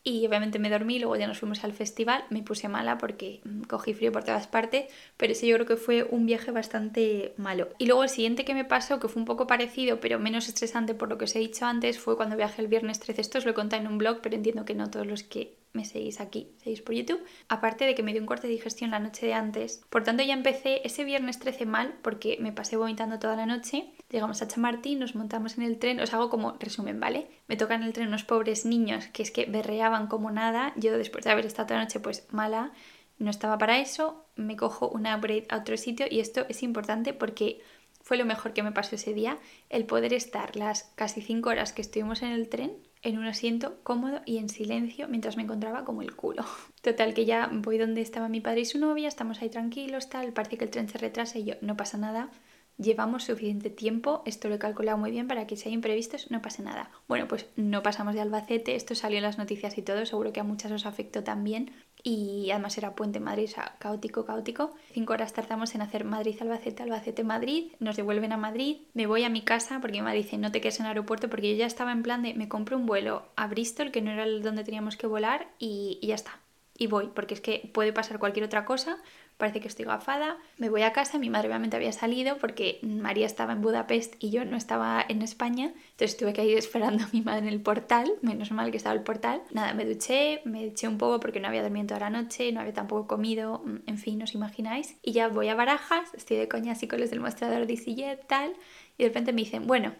y 0.07 0.25
obviamente 0.27 0.59
me 0.59 0.69
dormí, 0.69 0.99
luego 0.99 1.15
ya 1.15 1.25
nos 1.27 1.39
fuimos 1.39 1.63
al 1.63 1.73
festival, 1.73 2.25
me 2.29 2.43
puse 2.43 2.67
mala 2.69 2.99
porque 2.99 3.41
mm, 3.43 3.63
cogí 3.63 3.93
frío 3.95 4.11
por 4.11 4.23
todas 4.23 4.45
partes, 4.47 4.85
pero 5.17 5.31
ese 5.33 5.47
yo 5.47 5.55
creo 5.55 5.65
que 5.65 5.77
fue 5.77 6.03
un 6.03 6.27
viaje 6.27 6.51
bastante 6.51 7.33
malo. 7.37 7.69
Y 7.79 7.87
luego 7.87 8.03
el 8.03 8.09
siguiente 8.09 8.45
que 8.45 8.53
me 8.53 8.65
pasó, 8.65 8.99
que 8.99 9.07
fue 9.07 9.19
un 9.21 9.25
poco 9.25 9.47
parecido, 9.47 9.99
pero 9.99 10.19
menos 10.19 10.47
estresante 10.47 10.93
por 10.93 11.09
lo 11.09 11.17
que 11.17 11.25
os 11.25 11.35
he 11.35 11.39
dicho 11.39 11.65
antes, 11.65 11.97
fue 11.97 12.17
cuando 12.17 12.37
viajé 12.37 12.61
el 12.61 12.67
viernes 12.67 12.99
13. 12.99 13.19
Esto 13.21 13.37
os 13.39 13.45
lo 13.45 13.51
he 13.51 13.53
contado 13.55 13.81
en 13.81 13.87
un 13.87 13.97
blog, 13.97 14.19
pero 14.21 14.35
entiendo 14.35 14.63
que 14.63 14.75
no 14.75 14.91
todos 14.91 15.07
los 15.07 15.23
que 15.23 15.55
me 15.75 15.85
seguís 15.85 16.19
aquí, 16.19 16.55
seguís 16.63 16.81
por 16.81 16.95
YouTube. 16.95 17.23
Aparte 17.49 17.85
de 17.85 17.93
que 17.93 18.01
me 18.01 18.13
dio 18.13 18.21
un 18.21 18.25
corte 18.25 18.47
de 18.47 18.53
digestión 18.53 18.91
la 18.91 18.99
noche 18.99 19.25
de 19.27 19.33
antes. 19.33 19.83
Por 19.89 20.03
tanto, 20.03 20.23
ya 20.23 20.33
empecé 20.33 20.81
ese 20.85 21.03
viernes 21.03 21.37
13 21.37 21.65
mal 21.65 21.95
porque 22.01 22.37
me 22.39 22.51
pasé 22.51 22.77
vomitando 22.77 23.19
toda 23.19 23.35
la 23.35 23.45
noche. 23.45 23.91
Llegamos 24.09 24.41
a 24.41 24.47
Chamartín, 24.47 24.99
nos 24.99 25.15
montamos 25.15 25.57
en 25.57 25.63
el 25.65 25.77
tren. 25.77 25.99
Os 25.99 26.13
hago 26.13 26.29
como 26.29 26.53
resumen, 26.53 26.99
¿vale? 26.99 27.27
Me 27.47 27.57
tocan 27.57 27.83
el 27.83 27.93
tren 27.93 28.07
unos 28.07 28.23
pobres 28.23 28.65
niños 28.65 29.07
que 29.07 29.21
es 29.21 29.31
que 29.31 29.45
berreaban 29.45 30.07
como 30.07 30.31
nada. 30.31 30.73
Yo 30.77 30.97
después 30.97 31.25
de 31.25 31.31
haber 31.31 31.45
estado 31.45 31.67
toda 31.67 31.79
la 31.79 31.85
noche 31.85 31.99
pues 31.99 32.25
mala, 32.31 32.71
no 33.19 33.29
estaba 33.29 33.57
para 33.57 33.79
eso. 33.79 34.25
Me 34.35 34.55
cojo 34.55 34.89
una 34.89 35.15
upgrade 35.15 35.47
a 35.49 35.57
otro 35.57 35.77
sitio 35.77 36.05
y 36.09 36.21
esto 36.21 36.45
es 36.49 36.63
importante 36.63 37.13
porque 37.13 37.61
fue 38.01 38.17
lo 38.17 38.25
mejor 38.25 38.53
que 38.53 38.61
me 38.61 38.71
pasó 38.71 38.95
ese 38.95 39.15
día, 39.15 39.39
el 39.69 39.87
poder 39.87 40.13
estar 40.13 40.55
las 40.55 40.83
casi 40.95 41.21
5 41.21 41.49
horas 41.49 41.73
que 41.73 41.81
estuvimos 41.81 42.21
en 42.21 42.33
el 42.33 42.49
tren 42.49 42.77
en 43.05 43.17
un 43.19 43.25
asiento 43.25 43.77
cómodo 43.83 44.21
y 44.25 44.37
en 44.37 44.49
silencio 44.49 45.07
mientras 45.07 45.37
me 45.37 45.43
encontraba 45.43 45.85
como 45.85 46.01
el 46.01 46.15
culo. 46.15 46.43
Total, 46.81 47.13
que 47.13 47.25
ya 47.25 47.49
voy 47.51 47.77
donde 47.77 48.01
estaba 48.01 48.27
mi 48.27 48.41
padre 48.41 48.61
y 48.61 48.65
su 48.65 48.79
novia, 48.79 49.07
estamos 49.07 49.41
ahí 49.41 49.49
tranquilos, 49.49 50.09
tal, 50.09 50.33
parece 50.33 50.57
que 50.57 50.65
el 50.65 50.71
tren 50.71 50.89
se 50.89 50.97
retrasa 50.97 51.39
y 51.39 51.45
yo, 51.45 51.53
no 51.61 51.77
pasa 51.77 51.97
nada, 51.97 52.31
llevamos 52.77 53.23
suficiente 53.23 53.69
tiempo, 53.69 54.23
esto 54.25 54.49
lo 54.49 54.55
he 54.55 54.59
calculado 54.59 54.97
muy 54.97 55.11
bien 55.11 55.27
para 55.27 55.47
que 55.47 55.55
si 55.55 55.69
hay 55.69 55.75
imprevistos 55.75 56.31
no 56.31 56.41
pase 56.41 56.63
nada. 56.63 56.91
Bueno, 57.07 57.27
pues 57.27 57.47
no 57.55 57.83
pasamos 57.83 58.15
de 58.15 58.21
Albacete, 58.21 58.75
esto 58.75 58.95
salió 58.95 59.17
en 59.17 59.23
las 59.23 59.37
noticias 59.37 59.77
y 59.77 59.81
todo, 59.81 60.05
seguro 60.05 60.33
que 60.33 60.39
a 60.39 60.43
muchas 60.43 60.71
os 60.71 60.85
afectó 60.85 61.23
también, 61.23 61.71
y 62.07 62.51
además 62.51 62.77
era 62.77 62.93
puente 62.93 63.19
Madrid, 63.19 63.45
o 63.45 63.53
sea, 63.53 63.75
caótico, 63.79 64.25
caótico. 64.25 64.75
Cinco 64.93 65.13
horas 65.13 65.33
tardamos 65.33 65.73
en 65.73 65.81
hacer 65.81 66.05
Madrid-Albacete, 66.05 66.83
Albacete-Madrid, 66.83 67.71
nos 67.79 67.95
devuelven 67.95 68.31
a 68.31 68.37
Madrid, 68.37 68.77
me 68.93 69.07
voy 69.07 69.23
a 69.23 69.29
mi 69.29 69.41
casa 69.41 69.79
porque 69.81 70.03
madre 70.03 70.19
dice 70.19 70.37
no 70.37 70.51
te 70.51 70.61
quedes 70.61 70.79
en 70.79 70.85
el 70.85 70.89
aeropuerto 70.89 71.31
porque 71.31 71.51
yo 71.51 71.57
ya 71.57 71.65
estaba 71.65 71.91
en 71.91 72.03
plan 72.03 72.21
de 72.21 72.35
me 72.35 72.47
compro 72.47 72.77
un 72.77 72.85
vuelo 72.85 73.23
a 73.35 73.47
Bristol, 73.47 73.91
que 73.91 74.03
no 74.03 74.11
era 74.11 74.27
donde 74.27 74.63
teníamos 74.63 74.97
que 74.97 75.07
volar, 75.07 75.47
y 75.57 75.99
ya 76.03 76.13
está. 76.13 76.39
Y 76.77 76.85
voy, 76.85 77.07
porque 77.07 77.33
es 77.33 77.41
que 77.41 77.71
puede 77.73 77.91
pasar 77.91 78.19
cualquier 78.19 78.45
otra 78.45 78.65
cosa, 78.65 78.97
parece 79.37 79.59
que 79.59 79.67
estoy 79.67 79.85
gafada, 79.85 80.37
me 80.57 80.69
voy 80.69 80.83
a 80.83 80.93
casa, 80.93 81.17
mi 81.17 81.29
madre 81.29 81.49
obviamente 81.49 81.75
había 81.75 81.91
salido 81.91 82.37
porque 82.37 82.79
María 82.81 83.25
estaba 83.25 83.53
en 83.53 83.61
Budapest 83.61 84.15
y 84.19 84.29
yo 84.29 84.45
no 84.45 84.55
estaba 84.55 85.05
en 85.07 85.21
España, 85.21 85.73
entonces 85.91 86.17
tuve 86.17 86.33
que 86.33 86.45
ir 86.45 86.57
esperando 86.57 87.03
a 87.03 87.09
mi 87.11 87.21
madre 87.21 87.39
en 87.39 87.47
el 87.49 87.61
portal, 87.61 88.11
menos 88.21 88.51
mal 88.51 88.71
que 88.71 88.77
estaba 88.77 88.95
el 88.95 89.03
portal. 89.03 89.41
Nada, 89.51 89.73
me 89.73 89.85
duché, 89.85 90.41
me 90.45 90.65
eché 90.65 90.87
un 90.87 90.97
poco 90.97 91.19
porque 91.19 91.39
no 91.39 91.47
había 91.47 91.61
dormido 91.61 91.87
toda 91.87 91.99
la 92.01 92.09
noche, 92.09 92.51
no 92.51 92.61
había 92.61 92.73
tampoco 92.73 93.07
comido, 93.07 93.61
mm, 93.65 93.77
en 93.87 93.97
fin, 93.97 94.21
os 94.21 94.33
imagináis. 94.33 94.95
Y 95.01 95.11
ya 95.11 95.27
voy 95.27 95.49
a 95.49 95.55
Barajas, 95.55 96.13
estoy 96.13 96.37
de 96.37 96.47
coña 96.47 96.73
así 96.73 96.87
con 96.87 96.99
los 96.99 97.09
del 97.09 97.19
mostrador 97.19 97.65
de 97.67 97.73
EasyJet, 97.73 98.27
tal, 98.27 98.53
y 98.97 99.03
de 99.03 99.09
repente 99.09 99.33
me 99.33 99.41
dicen, 99.41 99.67
bueno, 99.67 99.93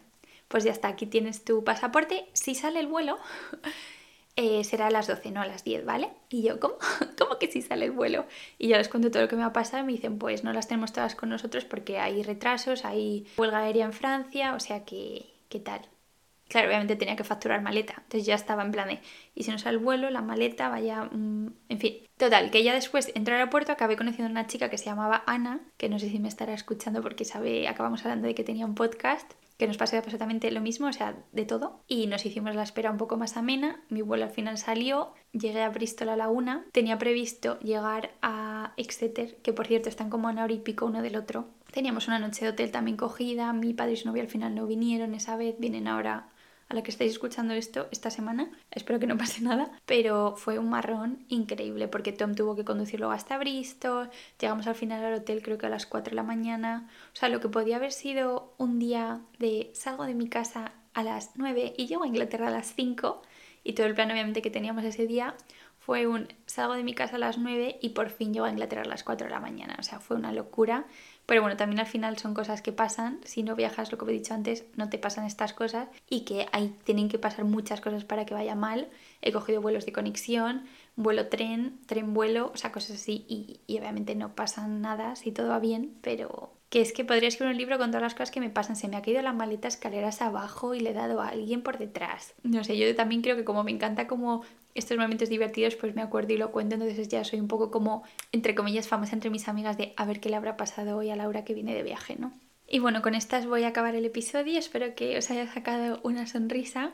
pues 0.48 0.64
ya 0.64 0.72
está, 0.72 0.90
aquí 0.90 1.06
tienes 1.06 1.44
tu 1.44 1.64
pasaporte, 1.64 2.26
si 2.34 2.56
sale 2.56 2.80
el 2.80 2.88
vuelo... 2.88 3.18
Eh, 4.38 4.66
será 4.66 4.88
a 4.88 4.92
las 4.92 5.08
12, 5.08 5.32
no 5.32 5.42
a 5.42 5.46
las 5.46 5.64
10, 5.64 5.86
¿vale? 5.86 6.10
Y 6.30 6.44
yo, 6.44 6.60
¿cómo? 6.60 6.76
¿Cómo 7.18 7.40
que 7.40 7.50
si 7.50 7.62
sale 7.62 7.86
el 7.86 7.92
vuelo? 7.92 8.26
Y 8.58 8.68
yo 8.68 8.78
les 8.78 8.90
cuento 8.90 9.10
todo 9.10 9.24
lo 9.24 9.30
que 9.30 9.38
me 9.38 9.44
ha 9.44 9.54
pasado 9.54 9.84
y 9.84 9.86
me 9.86 9.94
dicen, 9.94 10.20
pues 10.20 10.44
no 10.44 10.52
las 10.52 10.68
tenemos 10.68 10.92
todas 10.92 11.16
con 11.16 11.30
nosotros 11.30 11.64
porque 11.64 12.00
hay 12.00 12.22
retrasos, 12.22 12.84
hay 12.84 13.26
huelga 13.38 13.60
aérea 13.60 13.86
en 13.86 13.94
Francia, 13.94 14.54
o 14.54 14.60
sea 14.60 14.84
que, 14.84 15.26
¿qué 15.48 15.60
tal? 15.60 15.82
Claro, 16.50 16.68
obviamente 16.68 16.96
tenía 16.96 17.16
que 17.16 17.24
facturar 17.24 17.62
maleta, 17.62 17.94
entonces 17.98 18.26
ya 18.26 18.36
estaba 18.36 18.64
en 18.64 18.72
plan 18.72 18.88
de, 18.88 19.00
y 19.34 19.44
si 19.44 19.52
no 19.52 19.58
sale 19.58 19.78
el 19.78 19.84
vuelo, 19.84 20.12
la 20.12 20.22
maleta, 20.22 20.70
vaya, 20.70 21.06
mm, 21.06 21.54
en 21.70 21.80
fin. 21.80 21.98
Total, 22.18 22.52
que 22.52 22.62
ya 22.64 22.74
después 22.74 23.12
entré 23.16 23.34
al 23.34 23.40
aeropuerto, 23.40 23.72
acabé 23.72 23.98
conociendo 23.98 24.28
a 24.28 24.32
una 24.32 24.48
chica 24.48 24.70
que 24.70 24.78
se 24.78 24.86
llamaba 24.86 25.24
Ana, 25.26 25.62
que 25.78 25.90
no 25.90 25.98
sé 25.98 26.10
si 26.10 26.20
me 26.20 26.28
estará 26.28 26.54
escuchando 26.54 27.02
porque 27.02 27.26
sabe, 27.26 27.68
acabamos 27.68 28.04
hablando 28.06 28.28
de 28.28 28.36
que 28.36 28.44
tenía 28.44 28.66
un 28.66 28.76
podcast, 28.76 29.34
que 29.58 29.68
nos 29.68 29.78
pasó 29.78 29.98
absolutamente 29.98 30.52
lo 30.52 30.62
mismo, 30.62 30.88
o 30.88 30.94
sea, 30.94 31.16
de 31.32 31.46
todo. 31.46 31.84
Y 31.88 32.08
nos 32.08 32.26
hicimos 32.26 32.56
la 32.56 32.64
espera 32.64 32.92
un 32.92 32.98
poco 32.98 33.18
más 33.18 33.38
amena. 33.38 33.82
Mi 33.90 34.02
vuelo 34.02 34.26
al 34.26 34.32
final 34.32 34.58
salió, 34.58 35.14
llegué 35.32 35.62
a 35.64 35.70
Bristol 35.70 36.10
a 36.10 36.18
la 36.18 36.30
una. 36.30 36.66
Tenía 36.72 36.98
previsto 36.98 37.60
llegar 37.60 38.12
a 38.22 38.74
Exeter, 38.78 39.38
que 39.38 39.54
por 39.54 39.68
cierto 39.68 39.90
están 39.90 40.10
como 40.10 40.28
a 40.28 40.32
una 40.32 40.44
hora 40.44 40.56
pico 40.64 40.86
uno 40.86 41.02
del 41.02 41.16
otro. 41.16 41.48
Teníamos 41.72 42.08
una 42.08 42.20
noche 42.20 42.46
de 42.46 42.52
hotel 42.52 42.72
también 42.72 42.98
cogida. 42.98 43.52
Mi 43.54 43.74
padre 43.74 43.94
y 43.94 43.98
su 43.98 44.08
novia 44.08 44.24
al 44.24 44.30
final 44.30 44.56
no 44.56 44.68
vinieron 44.68 45.14
esa 45.14 45.38
vez, 45.38 45.56
vienen 45.60 45.88
ahora 45.88 46.30
a 46.68 46.74
la 46.74 46.84
que 46.84 46.92
estáis 46.92 47.12
escuchando 47.12 47.54
esto 47.54 47.88
esta 47.92 48.10
semana. 48.10 48.50
Espero 48.72 49.00
que 49.00 49.08
no 49.08 49.18
pase 49.18 49.42
nada, 49.42 49.72
pero 49.86 50.36
fue 50.36 50.60
un 50.60 50.70
marrón 50.70 51.26
increíble 51.30 51.88
porque 51.88 52.12
Tom 52.12 52.36
tuvo 52.36 52.56
que 52.56 52.66
conducirlo 52.66 53.12
hasta 53.12 53.38
Bristol. 53.38 54.10
Llegamos 54.40 54.68
al 54.68 54.76
final 54.76 55.04
al 55.04 55.14
hotel 55.16 55.42
creo 55.42 55.58
que 55.58 55.68
a 55.68 55.70
las 55.70 55.86
4 55.86 56.12
de 56.12 56.16
la 56.16 56.24
mañana. 56.24 56.90
O 57.14 57.16
sea, 57.16 57.30
lo 57.30 57.40
que 57.40 57.50
podía 57.50 57.78
haber 57.78 57.92
sido 57.92 58.54
un 58.58 58.80
día 58.80 59.22
de 59.40 59.72
salgo 59.74 60.06
de 60.06 60.16
mi 60.16 60.28
casa 60.28 60.74
a 60.94 61.04
las 61.04 61.32
9 61.36 61.74
y 61.78 61.88
llego 61.88 62.04
a 62.04 62.08
Inglaterra 62.08 62.48
a 62.48 62.52
las 62.52 62.74
5 62.74 63.22
y 63.64 63.74
todo 63.74 63.88
el 63.88 63.96
plan 63.96 64.12
obviamente 64.12 64.42
que 64.42 64.52
teníamos 64.52 64.84
ese 64.86 65.08
día 65.08 65.36
fue 65.80 66.08
un 66.08 66.28
salgo 66.48 66.74
de 66.74 66.84
mi 66.84 66.96
casa 66.96 67.18
a 67.18 67.20
las 67.20 67.38
9 67.38 67.78
y 67.80 67.90
por 67.90 68.10
fin 68.10 68.34
llego 68.34 68.46
a 68.46 68.50
Inglaterra 68.50 68.82
a 68.82 68.88
las 68.88 69.04
4 69.04 69.28
de 69.28 69.32
la 69.32 69.40
mañana. 69.40 69.76
O 69.78 69.84
sea, 69.84 70.00
fue 70.00 70.18
una 70.18 70.32
locura 70.32 70.86
pero 71.26 71.42
bueno, 71.42 71.58
también 71.58 71.80
al 71.80 71.88
final 71.88 72.18
son 72.18 72.34
cosas 72.34 72.62
que 72.62 72.72
pasan. 72.72 73.20
Si 73.24 73.44
no 73.44 73.56
viajas, 73.56 73.92
lo 73.92 73.98
que 73.98 74.06
he 74.06 74.14
dicho 74.14 74.34
antes, 74.34 74.66
no 74.76 74.90
te 74.90 74.98
pasan 74.98 75.26
estas 75.26 75.54
cosas 75.54 75.88
y 76.10 76.22
que 76.22 76.48
ahí 76.52 76.76
tienen 76.84 77.10
que 77.10 77.20
pasar 77.20 77.46
muchas 77.46 77.82
cosas 77.82 78.04
para 78.04 78.26
que 78.26 78.34
vaya 78.34 78.56
mal. 78.56 78.88
He 79.22 79.32
cogido 79.32 79.62
vuelos 79.62 79.86
de 79.86 79.94
conexión, 79.94 80.66
vuelo 80.96 81.28
tren, 81.28 81.80
tren 81.86 82.14
vuelo, 82.14 82.52
o 82.54 82.58
sea, 82.58 82.72
cosas 82.72 82.98
así 82.98 83.26
y, 83.28 83.60
y 83.68 83.78
obviamente 83.80 84.16
no 84.16 84.36
pasan 84.36 84.82
nada 84.82 85.16
si 85.16 85.32
todo 85.32 85.50
va 85.50 85.60
bien, 85.60 85.98
pero 86.02 86.56
que 86.70 86.82
es 86.82 86.92
que 86.92 87.06
podría 87.06 87.30
escribir 87.30 87.54
un 87.54 87.58
libro 87.58 87.78
con 87.78 87.92
todas 87.92 88.02
las 88.02 88.14
cosas 88.16 88.32
que 88.32 88.42
me 88.42 88.50
pasan. 88.50 88.76
Se 88.76 88.88
me 88.88 88.98
ha 88.98 89.02
caído 89.02 89.22
la 89.22 89.34
maleta 89.34 89.68
escaleras 89.68 90.22
abajo 90.22 90.76
y 90.76 90.80
le 90.80 90.90
he 90.90 90.94
dado 90.94 91.22
a 91.22 91.30
alguien 91.30 91.62
por 91.62 91.78
detrás. 91.78 92.34
No 92.44 92.64
sé, 92.64 92.78
yo 92.78 92.94
también 92.96 93.22
creo 93.22 93.36
que 93.36 93.46
como 93.46 93.64
me 93.64 93.72
encanta 93.72 94.08
como 94.08 94.44
estos 94.74 94.98
momentos 94.98 95.30
divertidos, 95.30 95.76
pues 95.76 95.96
me 95.96 96.02
acuerdo 96.02 96.34
y 96.34 96.38
lo 96.38 96.52
cuento, 96.52 96.76
entonces 96.76 97.08
ya 97.08 97.24
soy 97.24 97.40
un 97.40 97.48
poco 97.48 97.72
como, 97.72 98.04
entre 98.34 98.56
comillas, 98.56 98.90
famosa 98.90 99.14
entre 99.14 99.30
mis 99.30 99.48
amigas 99.48 99.78
de 99.78 99.94
a 99.96 100.06
ver 100.06 100.20
qué 100.20 100.30
le 100.30 100.36
habrá 100.36 100.58
pasado 100.58 100.98
hoy 100.98 101.10
a 101.12 101.16
Laura 101.16 101.46
que 101.46 101.54
viene 101.54 101.74
de 101.74 101.84
viaje, 101.84 102.18
¿no? 102.20 102.34
Y 102.68 102.80
bueno, 102.80 103.02
con 103.02 103.16
estas 103.16 103.46
voy 103.46 103.64
a 103.64 103.70
acabar 103.70 103.96
el 103.96 104.04
episodio, 104.06 104.60
espero 104.60 104.96
que 104.96 105.18
os 105.18 105.32
haya 105.32 105.48
sacado 105.48 106.02
una 106.04 106.28
sonrisa. 106.28 106.92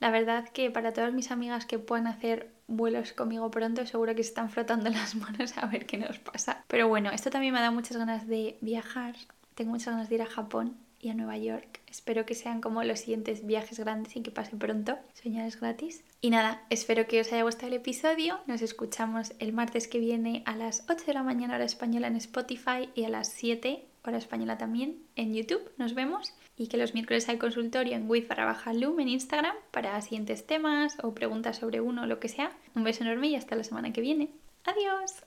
La 0.00 0.10
verdad 0.10 0.48
que 0.50 0.70
para 0.70 0.92
todas 0.92 1.14
mis 1.14 1.30
amigas 1.30 1.66
que 1.66 1.78
puedan 1.78 2.08
hacer 2.08 2.50
vuelos 2.66 3.12
conmigo 3.12 3.50
pronto, 3.50 3.86
seguro 3.86 4.14
que 4.14 4.22
se 4.22 4.30
están 4.30 4.50
frotando 4.50 4.90
las 4.90 5.14
manos 5.14 5.56
a 5.56 5.66
ver 5.66 5.86
qué 5.86 5.98
nos 5.98 6.18
pasa. 6.18 6.64
Pero 6.68 6.88
bueno, 6.88 7.10
esto 7.10 7.30
también 7.30 7.54
me 7.54 7.60
da 7.60 7.70
muchas 7.70 7.96
ganas 7.96 8.26
de 8.26 8.58
viajar, 8.60 9.14
tengo 9.54 9.72
muchas 9.72 9.94
ganas 9.94 10.08
de 10.08 10.14
ir 10.16 10.22
a 10.22 10.26
Japón 10.26 10.76
y 11.00 11.10
a 11.10 11.14
Nueva 11.14 11.36
York. 11.36 11.80
Espero 11.86 12.24
que 12.24 12.34
sean 12.34 12.60
como 12.60 12.82
los 12.82 13.00
siguientes 13.00 13.46
viajes 13.46 13.78
grandes 13.78 14.16
y 14.16 14.22
que 14.22 14.30
pase 14.30 14.56
pronto. 14.56 14.96
Soñar 15.12 15.46
es 15.46 15.60
gratis. 15.60 16.02
Y 16.22 16.30
nada, 16.30 16.64
espero 16.70 17.06
que 17.06 17.20
os 17.20 17.32
haya 17.32 17.42
gustado 17.42 17.68
el 17.68 17.74
episodio. 17.74 18.40
Nos 18.46 18.62
escuchamos 18.62 19.34
el 19.38 19.52
martes 19.52 19.86
que 19.86 19.98
viene 19.98 20.42
a 20.46 20.56
las 20.56 20.84
8 20.88 21.04
de 21.06 21.14
la 21.14 21.22
mañana 21.22 21.56
hora 21.56 21.64
española 21.64 22.06
en 22.06 22.16
Spotify 22.16 22.88
y 22.94 23.04
a 23.04 23.10
las 23.10 23.28
7 23.28 23.86
hora 24.02 24.16
española 24.16 24.58
también 24.58 25.02
en 25.14 25.34
YouTube. 25.34 25.70
Nos 25.76 25.94
vemos. 25.94 26.34
Y 26.56 26.68
que 26.68 26.76
los 26.76 26.94
miércoles 26.94 27.28
hay 27.28 27.38
consultorio 27.38 27.94
en 27.94 28.08
with 28.08 28.28
barra 28.28 28.44
baja 28.44 28.72
loom 28.72 29.00
en 29.00 29.08
Instagram 29.08 29.56
para 29.72 30.00
siguientes 30.00 30.46
temas 30.46 30.96
o 31.02 31.14
preguntas 31.14 31.58
sobre 31.58 31.80
uno 31.80 32.02
o 32.02 32.06
lo 32.06 32.20
que 32.20 32.28
sea. 32.28 32.52
Un 32.74 32.84
beso 32.84 33.02
enorme 33.02 33.28
y 33.28 33.36
hasta 33.36 33.56
la 33.56 33.64
semana 33.64 33.92
que 33.92 34.00
viene. 34.00 34.30
Adiós. 34.64 35.24